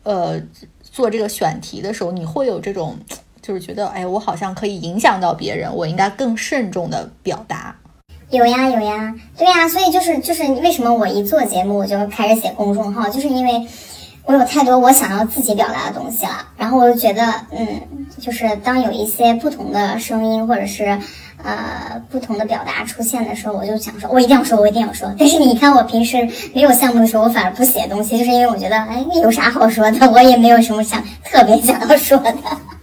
[0.02, 0.40] 呃，
[0.82, 2.96] 做这个选题的时候，你会有这种，
[3.40, 7.76] 就是觉得，哎，我好像可以影响到别人，我应该更慎重的表达。
[8.30, 13.66] 有呀有呀，对呀，所以就是就是为什么我一做节目我就开始写公众号，就是因为。
[14.28, 17.80] 我有太多我想要自己表达的东西了，然后我就觉得，嗯，
[18.20, 20.84] 就是当有一些不同的声音或者是，
[21.42, 25.10] 呃，不同的表达出现的时候，我就想说，我一定要说，我一定要说。
[25.18, 30.10] 但是你看，我平时没有项目的时候，我反而不写东西，就是因为我觉得，哎，有啥好说的？
[30.10, 32.34] 我也没有什么想特别想要说的。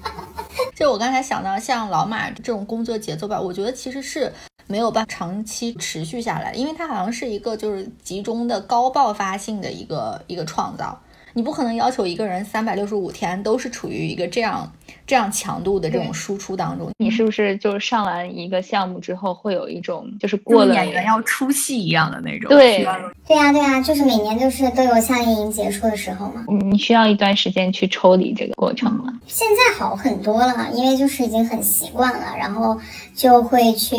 [0.75, 4.33] 就我刚才想到，像老马这种工作节奏吧，我觉得其实是
[4.65, 10.99] 没有办法长期持续下来，因为它好像是一个就是集中的高爆发性的一个一个创造。
[11.35, 14.71] 你不可能要求一个人三百六十五天都是处于一个这样
[15.05, 16.89] 这样强度的这种输出当中。
[16.97, 22.49] 你是不是就是上完一个项目之后，会有一种就是过了演员要出戏一样的那种？
[22.49, 22.87] 对，
[23.27, 26.45] 对呀，对呀，就是每年就是都有夏令营结束的时候嘛。
[26.47, 29.19] 你需要一段时间去抽离这个过程吗？
[29.27, 32.79] 现在好很多了，因为就是已经很习惯了，然后
[33.13, 33.95] 就会去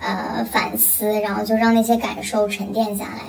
[0.00, 3.20] 呃反思，然后就让那些感受沉淀下来。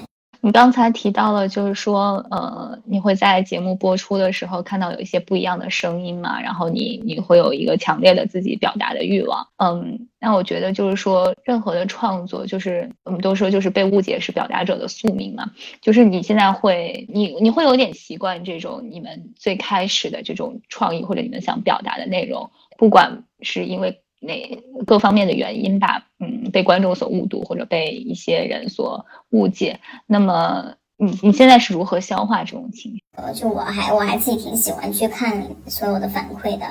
[0.45, 6.41] 你刚才提到了，就是说，呃，你会在节目播出的时候看到有一些不一样的声音嘛？
[6.41, 9.47] 然后你你会有一个强烈的自己表达的欲望。
[9.55, 15.49] 嗯，那我觉得就是说，任何的创作，就是我们都说就是被误解是表达者的宿命嘛。
[15.79, 24.02] 就是你现在会，你你会有点习惯这种你们最开始的这种创意或者你们想表达的内容，不管是因为。
[24.23, 29.79] 那各方面的原因吧，嗯，被观众所误读或者被一些人所误解。
[30.07, 33.03] 那么你你现在是如何消化这种情绪？
[33.17, 36.65] 呃，就我还我还自己挺喜欢去看所有的反馈的，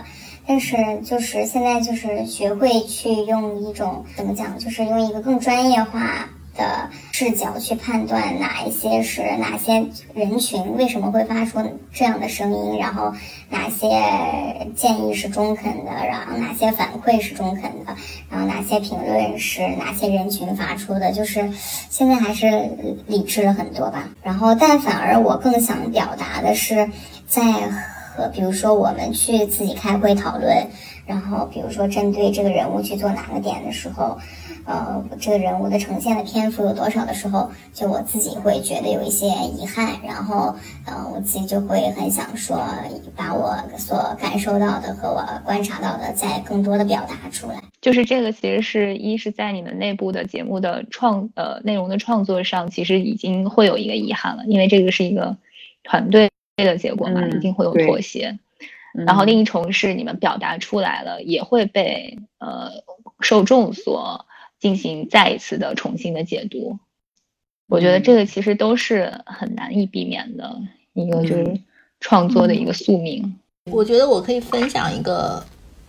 [0.46, 6.28] 但是就是现在就是学会去用一种怎么讲，就是用一个更专业化。
[6.54, 11.60] 的视角去判断哪一些是哪些人群为什么会发出
[11.92, 13.12] 这样的声音，然后
[13.48, 13.88] 哪些
[14.74, 17.96] 建议是中肯的，然后哪些反馈是中肯的，
[18.30, 21.50] 然后哪些评论是哪些人群发出的，就是
[21.88, 22.48] 现在还是
[23.06, 24.08] 理智了很多吧。
[24.22, 26.90] 然后，但反而我更想表达的是，
[27.26, 27.42] 在
[28.14, 30.68] 和比如说我们去自己开会讨论，
[31.06, 34.18] 然后比如说针对这个人物去做哪个点的时候。
[34.64, 40.54] 呃，这个人物的呈现的篇幅有多少的时候，就我自己会觉得有一些遗憾，然后，
[40.86, 42.64] 呃，我自己就会很想说，
[43.16, 47.60] 把我所感受到的和我观察到的，再更多的表达出来。
[47.80, 55.36] 就是这个，其实是一是在你们内部的节目的创呃内容的创作上，其实已经会有一个遗憾了，因为这个是一个
[55.82, 58.38] 团队的结果嘛，一定会有妥协。
[58.92, 62.70] 然后另一重是你们表达出来了，也会被呃
[63.20, 64.24] 受众所。
[64.62, 66.78] 进行再一次的重新的解读，
[67.66, 70.56] 我觉得这个其实都是很难以避免的
[70.92, 71.60] 一个就是
[71.98, 73.36] 创作的一个宿命。
[73.72, 75.44] 我觉得我可以分享一个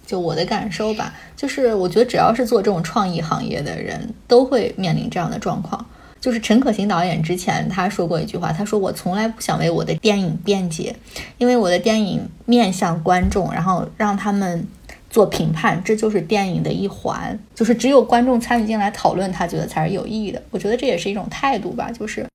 [0.07, 5.85] 就我的感受吧，就是我觉得只要是做这种创意行业的人都会面临这样的状况。
[6.19, 10.95] 就是陈可辛导演之前他说过一句话，他说我从来不想为我的电影辩解，
[11.37, 14.67] 因为我的电影面向观众，然后让他们。
[15.13, 20.41] 做评判，这就是电影的一环，就是只有观众参与进来讨论，他觉得才是有意义的。
[20.49, 22.25] 我觉得这也是一种态度吧，就是，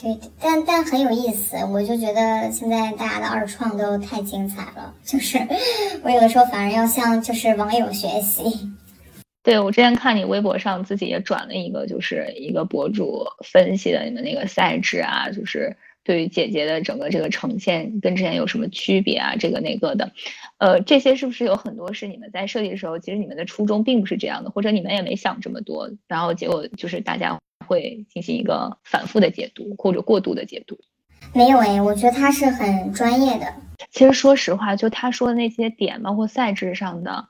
[0.00, 1.56] 对，但但很有意思。
[1.72, 5.36] 我就觉得现在大家的二创都太精彩了，就是
[6.04, 8.70] 我有的时候反而要向就是网友学习。
[9.42, 20.12] 对我之前看你微博上自己也转了一个，就是一个博主分析的你们那个赛制啊，就是对于姐姐的整个这个呈现跟之前有什么区别啊，这个那个的。
[20.58, 30.78] 呃，这些是不是有很多是你们在设计的时候，其实你们的初衷并不是这样的，或者你们也没想这么多，然后结果就是大家会进行一个反复的解读或者过度的解读？
[31.34, 33.46] 没有哎，我觉得他是很专业的。
[33.90, 37.28] 其实说实话，就他说的那些点，包括赛制上的，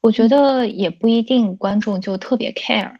[0.00, 2.96] 我觉得也不一定观众就特别 care，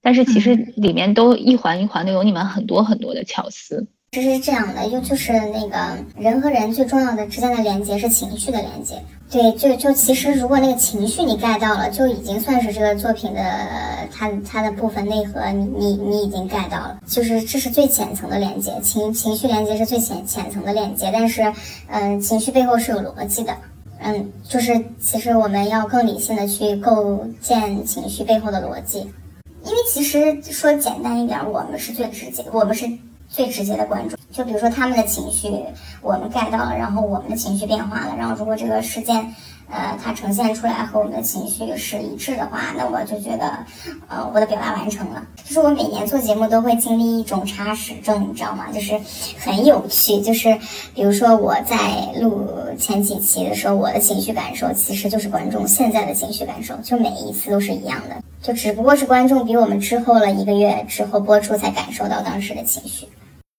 [0.00, 3.88] 但是其实里面都一环一环的有你们很多很多的巧思。
[4.12, 5.78] 其实是这样的，又就是那个
[6.16, 8.94] 人和人最重要的之间的连接是情绪的连接。
[9.30, 13.42] 对，就就其实如果那个情绪你 get 到了，就已经算是这个作品的
[14.10, 16.98] 它它的部分内核，你你你已经 get 到了。
[17.06, 21.10] 就是这是最浅层的连接，情情绪连接是最浅浅层的连接。
[21.12, 21.52] 但是，
[21.88, 23.54] 嗯，情绪背后是有逻辑的。
[24.00, 29.00] 嗯，就是其实我们要更理性的去构建情绪背后的逻辑，
[29.64, 32.88] 因为其实说简单一点，我们是最直接，我们是。
[33.28, 35.48] 最直接的关注，就比如说他们的情绪，
[36.00, 39.34] 我们 get 到了，然后我们的情绪变化了，然后如果这个事件，
[39.70, 43.58] 呃，它呈现出来和我们的情绪是一致的话，那我就觉得，
[44.08, 45.22] 呃，我的表达完成了。
[45.44, 48.66] 就是我每年做节目都会经历一种查实症，你知道吗？
[48.72, 48.98] 就是
[49.38, 50.20] 很有趣。
[50.20, 50.58] 就是
[50.94, 51.76] 比如说我在
[52.20, 52.48] 录
[52.78, 63.06] 前几期的时候，我的情绪感受其实就是观众现在的情绪感受，就每一次都是一样的，就只不过是观众比我们之后了一个月之后播出才感受到当时的情绪。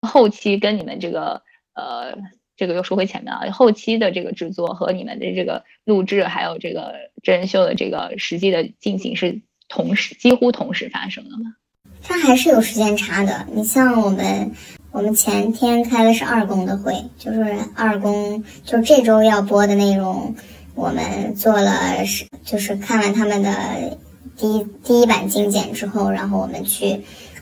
[0.07, 1.41] 后期跟你们这个
[1.75, 2.13] 呃，
[2.59, 6.93] 这个又说回前面啊，后期的这个制作和你们的这个录制，还有这个
[7.23, 9.39] 真人秀的这个实际的进行是
[9.69, 11.55] 同时几乎同时发生的吗？
[12.03, 13.47] 它还是有时间差的。
[13.53, 14.51] 你像我们，
[14.91, 20.35] 我们前天开的是二公的会，就是二公就这周要播的内容，
[20.75, 23.97] 我们做了是就是看完他们的
[24.35, 27.01] 第一第一版精简之后，然后我们去。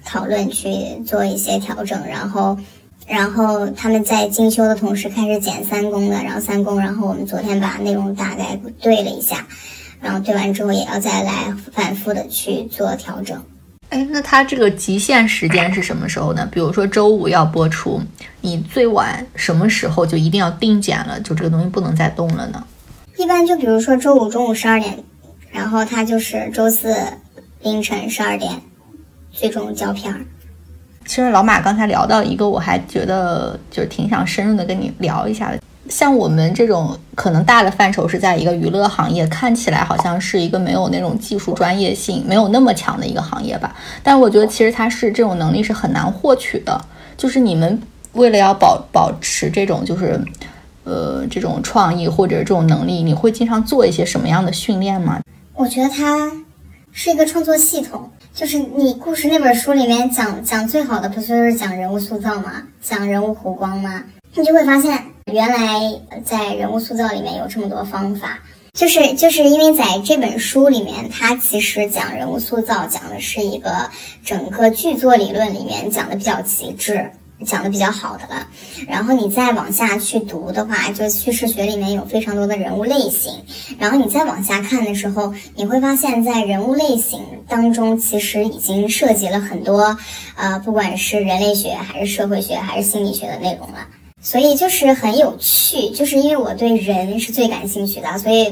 [0.10, 0.70] 讨论去
[1.06, 2.58] 做一些调整，然后，
[3.08, 9.48] 然后他们在精修的同时开始剪三公的，然后三公，然后我们昨天把内容大概对了一下，
[10.02, 13.42] 然后对完之后也要再来反复的去做调整。
[13.90, 16.46] 哎，那它这个极限时间是什么时候呢？
[16.52, 18.02] 比如说周五要播出，
[18.42, 22.62] 你最晚什么时候就一定要定剪了，就这个东西不能再动了呢？
[23.16, 25.02] 一般就比如说周五中午十二点，
[25.50, 26.94] 然后它就是周四
[27.62, 28.62] 凌晨十二点。
[29.32, 30.26] 最终胶片儿。
[31.08, 35.60] 其实老马刚才聊到一个，我还觉得就是挺想深入的跟你聊一下的。
[35.90, 43.74] 像我们这种可能大的范畴是在一个娱乐行业，看起来好像是一个没有那种技术专业性没有那么强的一个行业吧。
[44.04, 46.80] 但我觉得其实它是这种能力是很难获取的。
[47.16, 47.82] 就是你们
[48.12, 50.20] 为了要保保持这种就是
[50.84, 55.22] 呃这种创意或者这种能力，你会经常做一些什么样的训练吗？
[55.54, 56.30] 我觉得它
[56.92, 58.12] 是一个创作系统。
[58.38, 62.62] 就是你故事那本书里面讲讲最好的，不就是讲人物塑造吗？
[62.84, 64.04] 讲人物弧光吗？
[64.36, 68.38] 你就会发现，原来在人物塑造里面有这么多方法。
[68.74, 73.90] 就是就是因为在这本书里面，它其实讲人物塑造，讲的是一个
[74.24, 77.10] 整个剧作理论里面讲的比较极致。
[77.46, 78.48] 讲的比较好的了，
[78.88, 83.32] 然后你再往下去读的话，就叙事学里面有非常多的人物类型，
[83.78, 89.96] 然后你再往下看的时候，你会发现在人物类型当中，其实已经涉及了很多，
[90.36, 93.88] 呃，不管是人类学还是社会学还是心理学的内容了，
[94.20, 98.52] 所以就是很有趣，就是因为我对人是最感兴趣的，所以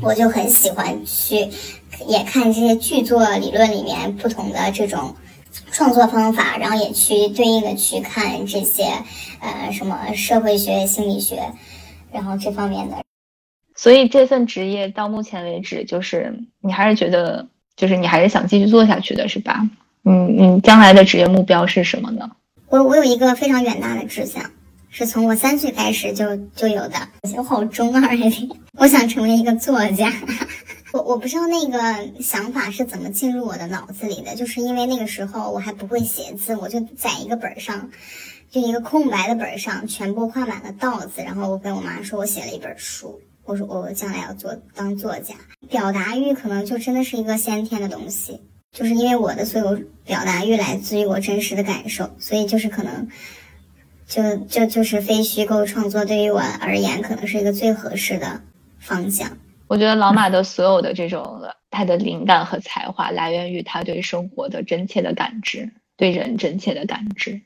[0.00, 1.50] 我就很喜欢去
[2.06, 5.14] 也看这些剧作理论里面不同的这种。
[5.72, 8.84] 创作方法，然后也去对应的去看这些，
[9.40, 11.52] 呃，什么社会学、心理学，
[12.12, 12.96] 然后这方面的。
[13.74, 17.46] 所以这份职业到目前为止，就是你还是觉得，
[17.76, 19.68] 就是你还是想继续做下去的，是吧？
[20.04, 22.30] 嗯嗯，将来的职业目标是什么呢？
[22.68, 24.42] 我我有一个非常远大的志向，
[24.90, 26.94] 是从我三岁开始就就有的。
[27.36, 28.30] 我好中二呀！
[28.78, 30.12] 我想成为一个作家。
[30.94, 37.90] 我我不知道那个想法是怎么进入我的脑子里的，就是因为那个时候我还不会写字，我就在一个本上，
[38.48, 45.34] 就一个空白的本上，全部画满了道子，然后我跟我妈说，我写了一本书，我说我将来要做当作家，
[45.68, 53.08] 表达欲可能就真的是一个先天的东西，就是因为我的所有表达欲来自于我真实的感受，所以就是可能，
[54.06, 58.42] 就就就是非虚构创作对于我而言，可能是一个最合适的
[58.78, 59.38] 方向。
[59.66, 61.40] 我觉得老马的所有的这种
[61.70, 67.40] 他的灵感和才华来源于他对生活的真切的感知，对人真切的感知。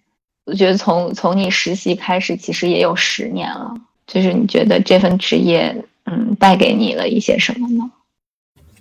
[0.45, 3.75] 我觉得从从你实习开始，其实也有十年了。
[4.07, 7.91] 就是你觉得这份职业，嗯，带给你了一些什么呢？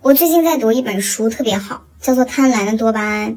[0.02, 3.36] 我最近在读一本书，特别好，叫做《贪婪的多巴胺》。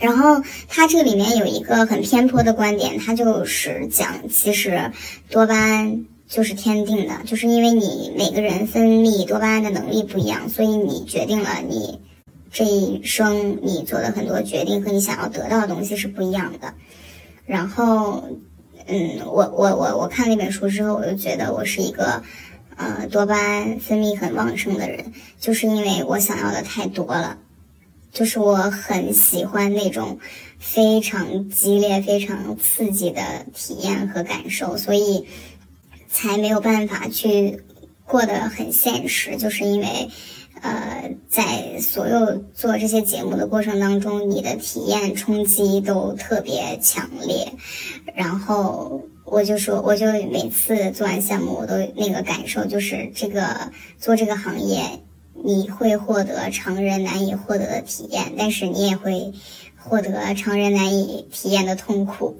[0.00, 4.90] 然后它这个里面有一个很偏颇的观点，它就是讲其实
[5.30, 6.04] 多巴胺。
[6.26, 12.00] 就是天定的，就是因为你每个人分泌多巴胺的能力不一样，所以你决定了你
[12.50, 16.74] 这一生你做的很多决定和你想要得到的东西是不一样的。
[17.44, 18.24] 然后，
[18.86, 22.22] 嗯，我我我我看那本书之后，我就觉得我是一个
[22.76, 27.38] 呃多巴胺分泌很旺盛的人，就是因为我想要的太多了，
[28.12, 30.18] 就是我很喜欢那种
[30.58, 33.20] 非常激烈、非常刺激的
[33.54, 35.26] 体验和感受，所以。
[36.14, 37.64] 才没有办法去
[38.06, 40.08] 过得很现实，就是因为，
[40.62, 47.52] 呃，在所有做这些节目的过程当中，你的体验冲击都特别强烈。
[48.14, 55.00] 然后我就说，我就每次做完项目，我都那个感受就是这个做这个行业，
[55.32, 59.32] 你会获得常人难以获得的体验，但是你也会
[59.76, 62.38] 获得常人难以体验的痛苦。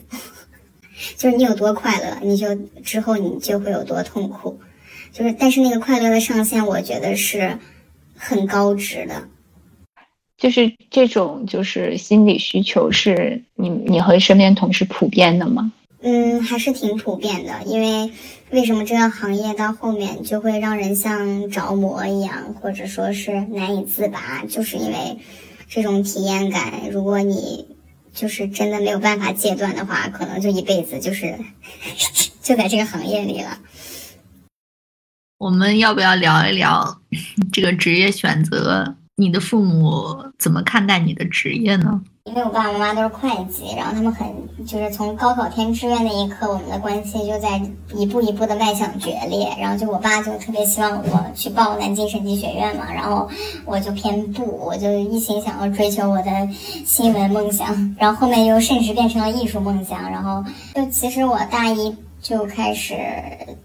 [1.17, 4.61] 就是你有多快乐，你就之后你就会有多痛苦。
[5.13, 7.59] 就是，但是那个快乐的上限，我觉得是
[8.17, 9.29] 很高值的。
[10.37, 15.73] 就是这种，就是心理需求，是你你和身边同事普遍的吗？
[16.01, 17.63] 嗯，还是挺普遍的。
[17.65, 18.13] 因为
[18.51, 25.19] 为什么这个行业到后面就会让人像着魔一样，或者说是难以自拔，就是因为
[25.69, 26.91] 这种体验感。
[26.91, 27.74] 如果你
[28.15, 31.37] 就是真的没有办法戒断的话，可能就一辈子就是
[32.41, 33.59] 就在这个行业里了。
[35.39, 37.01] 我们要不要聊一聊
[37.53, 38.97] 这个职业选择？
[39.17, 42.03] 你的父母怎么看待你的职业呢？
[42.27, 44.27] 因为我爸爸妈妈都是会计，然后他们很
[44.67, 47.61] 就是从高考填志愿那一刻，我们的关系就在
[47.93, 49.55] 一步一步的迈向决裂。
[49.61, 53.29] 然后就我爸就特别希望我去报南京审计学院嘛，然后
[53.67, 56.31] 我就偏不，我就一心想要追求我的
[56.87, 60.11] 新闻梦想，然后后面又甚至变成了艺术梦想。
[60.11, 60.43] 然后
[60.75, 61.95] 就其实我大一。
[62.25, 62.97] 就开始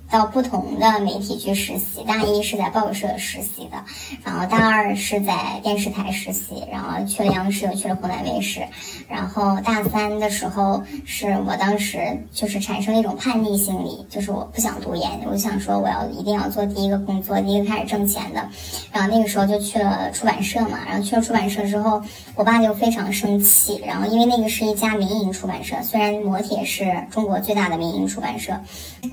[0.09, 3.77] 到不同的媒体去实习，大一是在报社实习的，
[4.23, 8.61] 然后大二是在电视台实习，然后去了央视，又去了湖南卫视，
[9.07, 18.49] 然后大三的时候是我当时就是产生了一种叛逆心理，就是我不想读研，我想说我要一定要做第一个工作，第一个开始挣钱的，
[18.91, 22.01] 然后那个时候就去了出版社嘛，然后去了出版社之后，
[22.35, 28.59] 我爸就非常生气，然后因为那个是一家民营出版社，虽然磨铁是中国最大的民营出版社。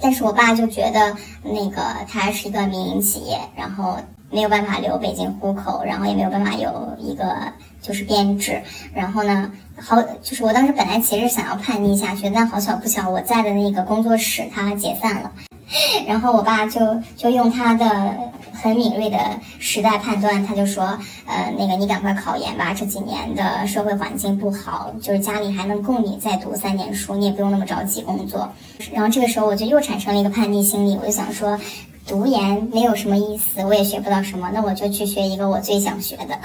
[0.00, 3.96] 但是我爸就觉觉得那个他是一个民营企业，然后
[4.30, 7.24] 没有办法留北京户口，然后也没有办法有一个
[7.82, 8.62] 就是编制，
[8.94, 9.50] 然后呢，
[9.80, 15.32] 好就是我当时本来其实想要叛逆下去，但好巧不巧我在的那个工作室它解散了，
[16.06, 16.80] 然后我爸就
[17.16, 17.86] 就用他的
[18.52, 19.18] 很敏锐的
[19.58, 20.84] 时代判断，他就说，
[21.26, 28.48] 呃，那个你赶快考研吧，这几年的社会环境不好，就是家里还能供你再读三年书，你也不用那么着急工作。
[28.92, 31.58] 然后这个时候我就又产生了一个叛逆心理，我就想说，
[32.06, 36.38] 读研没有什么意思，我也学不到什么，那我就去学一个我最想学的。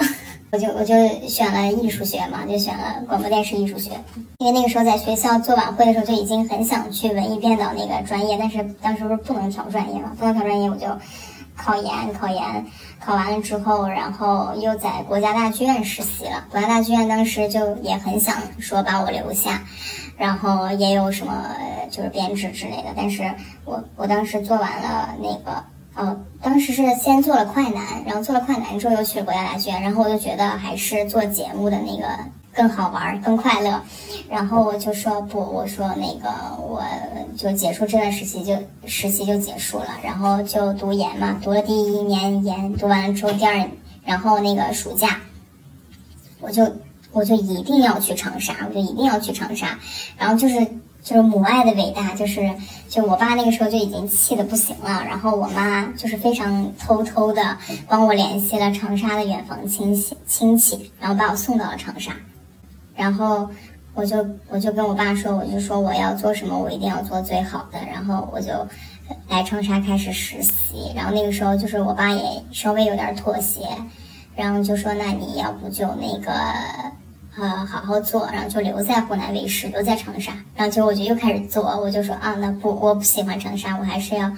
[0.52, 0.94] 我就我就
[1.26, 3.92] 选了艺术学嘛，就选了广播电视艺术学，
[4.36, 10.86] 因为那个时候在学校做晚会的时候就已经很想去文艺编导那个专业，但是当时不是不能调专业嘛，不能调专业我就
[11.56, 12.66] 考研，考研
[13.00, 16.44] 考完了之后，然后又在国家大剧院实习了。
[16.50, 19.62] 国家大剧院当时就也很想说把我留下，
[20.18, 21.46] 然后也有什么
[21.90, 23.22] 就是编制之类的，但是
[23.64, 25.64] 我我当时做完了那个。
[25.94, 32.08] 哦，当时是先做了快男，然后做了快男之后又去了国家大剧院，然后我就觉得还是做节目的那个
[32.54, 33.78] 更好玩、更快乐，
[34.30, 36.82] 然后我就说不，我说那个我
[37.36, 38.56] 就结束这段实习就
[38.86, 43.68] 实习就结束了，然后就读研嘛，读了第一年研，读完了之后第二，
[44.02, 45.20] 然后那个暑假，
[46.40, 46.66] 我就
[47.12, 49.78] 我就一定要去长沙，我就一定要去长沙，
[50.16, 50.66] 然后就是。
[51.02, 52.48] 就是母爱的伟大，就是
[52.88, 57.58] 就我爸那个时候就已经气得不行了，然后我妈就是非常偷偷的
[57.88, 62.12] 帮我联系了长沙的远房亲戚亲戚，然后把我送到了长沙，
[62.94, 63.50] 然后
[63.94, 68.52] 我就我就跟我爸说，我就说我要做什么，我一定要做最好的，然后我就
[69.28, 73.66] 来长沙开始实习，然后那个时候就是我爸也稍微有点妥协，
[74.36, 76.32] 然后就说那你要不就那个。
[77.38, 84.30] 呃，好好做，然后就留在湖南卫视，留在长沙，然后就我就又开始做，我就说啊，那不，我不喜欢长沙，我还是要，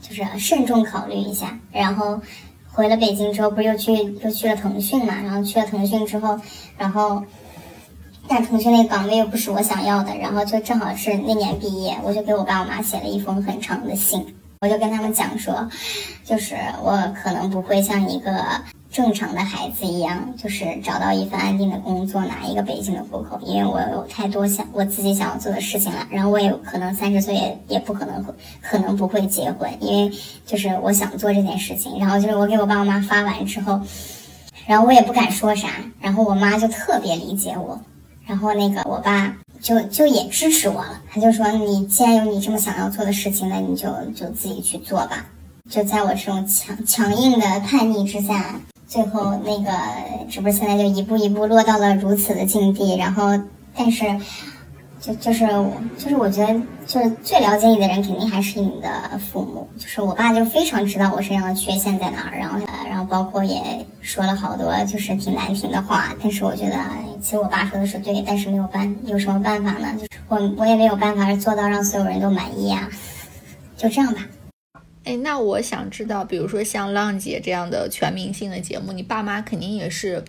[0.00, 1.58] 就是慎重考虑一下。
[1.72, 2.20] 然后
[2.70, 3.92] 回了北京之后，不是又去
[4.22, 5.16] 又去了腾讯嘛？
[5.20, 6.38] 然后去了腾讯之后，
[6.76, 7.20] 然后
[8.28, 14.24] 但腾讯那个岗位又不是我想要的，然后就正好是那年毕业，我就给我爸我妈写了一封很长的信，
[14.60, 15.68] 我就跟他们讲说，
[16.24, 16.54] 就是
[16.84, 18.32] 我可能不会像一个。
[18.90, 23.38] 正常的孩子一样，就是找到一份安定的工作，拿一个北京的户口。
[23.44, 28.32] 因为我有太多想我自己想要做的事情了，然后我也可能三十岁也也不可能会，
[28.62, 30.16] 可能不会结婚，因为
[30.46, 31.98] 就是我想做这件事情。
[31.98, 33.78] 然后就是我给我爸我妈发完之后，
[34.66, 35.68] 然后我也不敢说啥，
[36.00, 37.78] 然后我妈就特别理解我，
[38.24, 45.26] 然后那个我爸就就也支持我了，他就说你既然有你这么想要做的事情，那你就就自己去做吧。
[45.68, 48.58] 就在我这种强强硬的叛逆之下。
[48.88, 49.70] 最后那个，
[50.30, 52.96] 这不是现在就一步一步落到了如此的境地。
[52.96, 53.38] 然后，
[53.76, 54.06] 但是，
[54.98, 55.46] 就就是
[55.98, 58.88] 就是，我觉得就是最了解你的人，肯定还是你的
[59.18, 59.68] 父母。
[59.78, 62.58] 就是我爸就非常知道我身上的缺陷在哪儿，然后
[62.88, 63.62] 然后包括也
[64.00, 66.14] 说了好多就是挺难听的话。
[66.22, 66.76] 但是我觉得，
[67.20, 69.92] 其实我爸说的是对，但是没有办有什么办法呢？
[69.96, 72.88] 就是我我也没有办法做到让所有人都满意啊。
[73.76, 74.22] 就这样吧。
[75.08, 80.22] 哎，那我想知道，比如说像浪姐这样的全明星的节目，你爸妈肯定也是，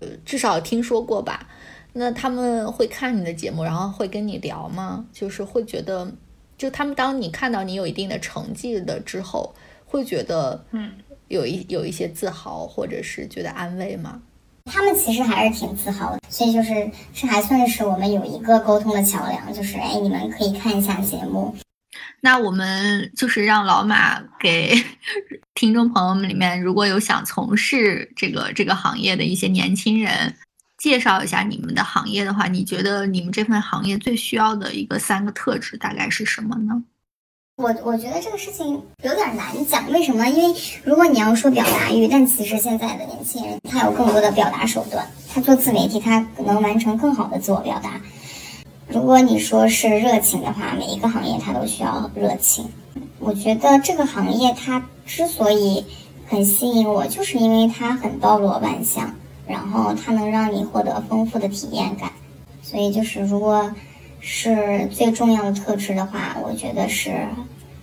[0.00, 1.46] 呃，至少听说过吧？
[1.92, 5.06] 那他们会看你的节目，然后会跟你聊吗？
[5.12, 6.10] 就是会觉得，
[6.58, 9.54] 就他们当你看到你有一定的成绩的之后，
[9.86, 10.90] 会觉得，嗯，
[11.28, 14.20] 有一有一些自豪，或者是觉得安慰吗？
[14.64, 21.54] 他们其实还是挺自豪的，所以就是这还算是我们有一个沟通的桥梁，就是哎，你们可以看一下节目。
[22.20, 24.74] 那我们就是让老马给
[25.54, 30.34] 听众朋友们里面，如果有想从事这个这个行业的一些年轻人，
[30.78, 36.82] 介绍一下你们的行业的话，你觉得你们这份行业最需要的一个三个特质大概是什么呢？
[37.56, 38.66] 我我觉得这个事情
[39.04, 40.26] 有点难讲，为什么？
[40.26, 48.00] 因为如果你要说表达欲，但其实现在的年轻人他有更多的表达手段，他做自媒体，他能完成更好的自我表达。
[48.86, 52.68] 如果你说是热情的话，每一个行业它都需要热情。
[53.18, 55.84] 我觉得这个行业它之所以
[56.26, 59.14] 很吸引我，就是因为它很包罗万象，
[59.46, 62.12] 然后它能让你获得丰富的体验感。
[62.62, 63.74] 所以就是，如果
[64.20, 67.26] 是最重要的特质的话，我觉得是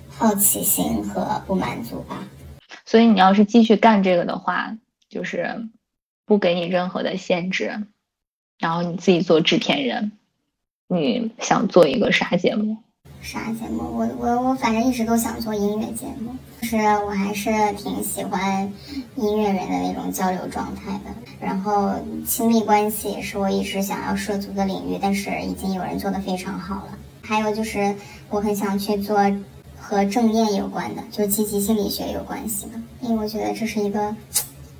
[0.09, 2.23] 好奇心和不满足吧。
[2.85, 4.75] 所以你要是继续干这个的话，
[5.09, 5.67] 就是
[6.25, 7.85] 不给你任何的限制，
[8.59, 10.11] 然后你自己做制片人。
[10.93, 12.75] 你想做一个啥节目？
[13.21, 13.79] 啥节目？
[13.79, 18.69] 我我我反正一直都想做音乐节目，就是我还是挺喜欢
[19.15, 21.11] 音乐人的那种交流状态的。
[21.39, 21.93] 然后
[22.27, 26.91] 亲密关系也是我一直想要涉足的领域，但是已经有人做的非常好了。
[27.21, 27.95] 还有就是
[28.29, 29.17] 我很想去做
[29.77, 34.13] 和正念有关的，就积极心理学有关系的，因为我觉得这是一个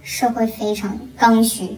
[0.01, 1.69] 社会非常刚需。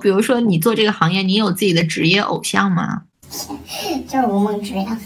[0.00, 3.04] 比如说你做这个行业，你有自己的职业偶像吗？
[4.08, 4.98] 就是吴梦之呀，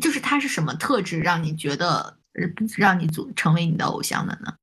[0.00, 4.54] 就是他是什么特质让你觉得呃让你组成为你的偶像的呢？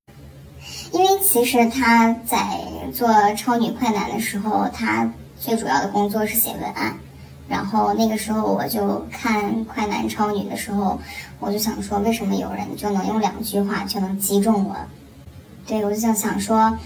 [0.93, 2.61] 因为其实他在
[2.93, 5.09] 做超女快男的时候，他
[5.39, 6.97] 最主要的工作是写文案。
[7.49, 10.99] 然后那个时候我就看快男超女的时候，
[11.39, 14.75] 我就想说，为什么有人就能用两句话就能击中我？
[15.65, 16.77] 对我就想想说，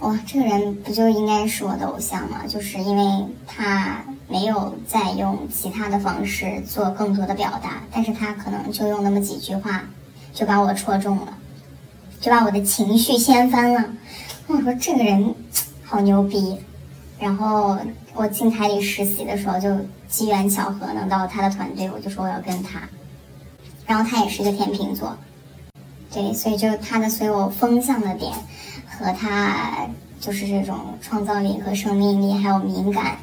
[0.00, 2.42] 哇，这个人不就应该是我的偶像吗？
[2.48, 9.84] 就是因为他没有再用其他的方式做更多的表达，但是他可能就用那么几句话，
[10.32, 11.36] 就把我戳中了，
[12.18, 13.84] 就把我的情绪掀翻了。
[14.46, 15.34] 我说这个人
[15.84, 16.58] 好牛逼。
[17.18, 17.76] 然后
[18.14, 19.68] 我进台里实习的时候，就
[20.08, 22.80] 机缘巧合能到他的团队，我就说我要跟他。
[23.86, 25.14] 然后他也是一个天秤座，
[26.10, 28.32] 对，所以就他的所有风向的点
[29.00, 29.88] 和他
[30.20, 33.16] 就是这种创造力和生命力，还有敏感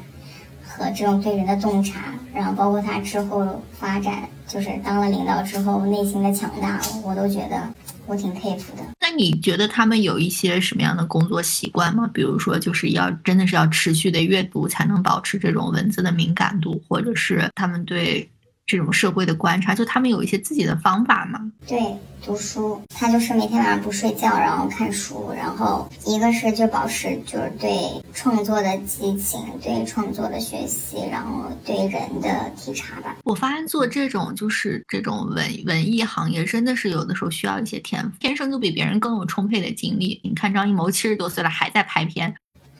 [0.66, 7.62] 和这种对人的洞察，然后包括他之后发展，就是当了领导之后内心的强大，我都觉得
[8.06, 8.82] 我挺佩服的。
[9.00, 12.10] 那你觉得他们有一些什么样的工作习惯吗？
[12.12, 18.28] 比如说，就是要真的是要持续的阅读才能保持这种文字的敏感度，或者是他们对
[18.68, 21.40] 这种社会的观察，就他们有一些自己的方法嘛？
[21.66, 21.82] 对，
[22.22, 32.28] 读书，他就是每天晚上不睡觉，然后看书，然后一个是就保持就是对创作的激情，对创作的学习，然后对人的
[32.58, 33.16] 体察吧。
[33.24, 40.20] 我发现做这种就是这种文文艺行业，真的是有的时候需要一些天赋，天生就比别人更有充沛的精力。
[40.22, 42.34] 你看张艺谋七十多岁了还在拍片，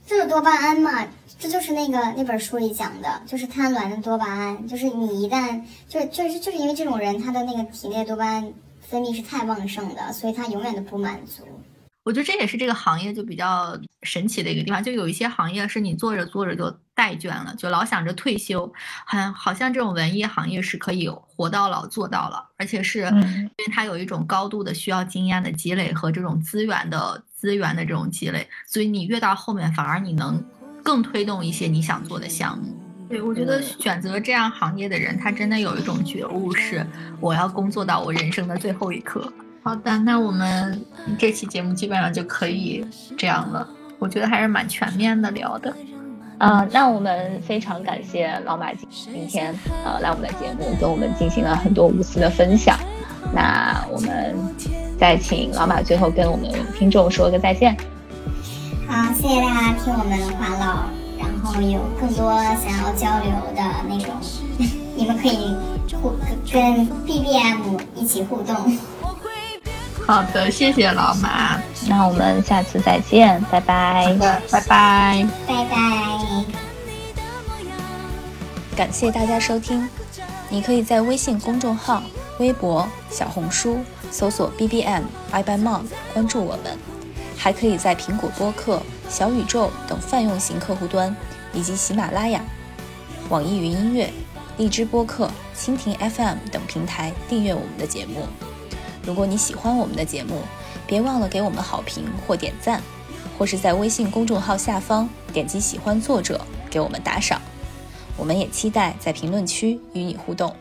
[0.06, 1.06] 这是多巴胺嘛？
[1.38, 11.44] 这就是那个那本书里讲的，就是贪婪的多巴胺，就是你一旦就是就是就是因为这种人，他的那个体内多巴胺分泌是太旺盛的，所以他永远都不满足。
[12.02, 16.64] 我觉得这也是这个行业就比较神奇的一个地方，就有一些行业是你做着做着就
[16.96, 18.72] 怠倦了，就老想着退休，
[19.06, 30.44] 很好像这种文艺行业是可以活到老做到老，而且是因为它有一种高度的需要经验的积累和这种资源的资源的这种积累，所以你越到后面反而你能。
[30.82, 32.74] 更推动一些你想做的项目。
[33.08, 36.86] 对我觉得选择这样行业的人，他真的有一种觉悟，是
[37.20, 39.32] 我要工作到我人生的最后一刻。
[39.62, 40.84] 好的，那我们
[41.18, 42.86] 这期节目基本上就可以
[43.16, 43.66] 这样了。
[43.98, 45.74] 我觉得还是蛮全面的聊的。
[46.38, 49.52] 啊，那我们非常感谢老马今今天
[49.84, 52.78] 呃来我们的节目，跟我们进行了很多无私的分享。
[53.34, 54.36] 那我们
[54.98, 57.76] 再请老马最后跟我们听众说个再见。
[58.88, 60.88] 好，谢谢大家听我们话唠，
[61.18, 64.14] 然后有更多想要交流的那种，
[64.96, 65.54] 你们可以
[66.00, 66.14] 互
[66.50, 68.56] 跟 B B M 一起互动。
[70.06, 74.16] 好的，谢谢老马，那我们下次再见，拜拜，
[74.50, 75.76] 拜拜，拜拜。
[78.74, 79.86] 感谢大家收听，
[80.48, 82.02] 你可以在微信公众号、
[82.38, 85.82] 微博、小红书搜索 B B M I by Mom
[86.14, 86.97] 关注我们。
[87.38, 91.14] 还可以在苹果播客、小宇宙等泛用型客户端，
[91.54, 92.44] 以及喜马拉雅、
[93.30, 94.10] 网易云音乐、
[94.58, 98.26] 荔枝播客、蜻蜓 FM 等平台订阅我们的节目。
[99.04, 100.42] 如果你喜欢我们的节目，
[100.86, 102.82] 别忘了给我们好评或点赞，
[103.38, 107.40] 或是在微信公众号下方点击喜欢作者给我们打赏。
[108.16, 110.54] 我们也期待在评论区与你互动。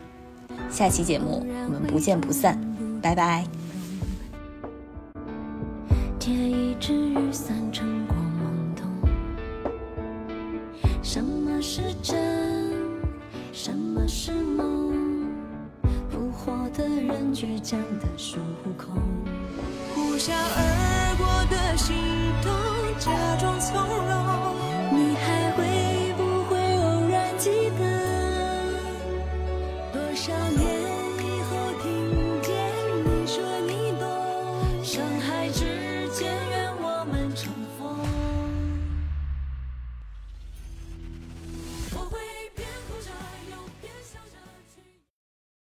[0.70, 2.58] 下期节目我们不见不散，
[3.02, 3.67] 拜拜。
[6.78, 8.86] 只雨伞撑过懵懂，
[11.02, 12.16] 什么是真，
[13.52, 14.94] 什么是梦？
[16.10, 18.94] 扑火的人，倔强的孙悟空，
[19.94, 21.96] 呼啸而过的心
[22.42, 22.52] 动，
[22.98, 24.54] 假装从容。
[24.92, 25.58] 你还会
[26.16, 27.82] 不会偶然记得，
[29.92, 30.67] 多少年？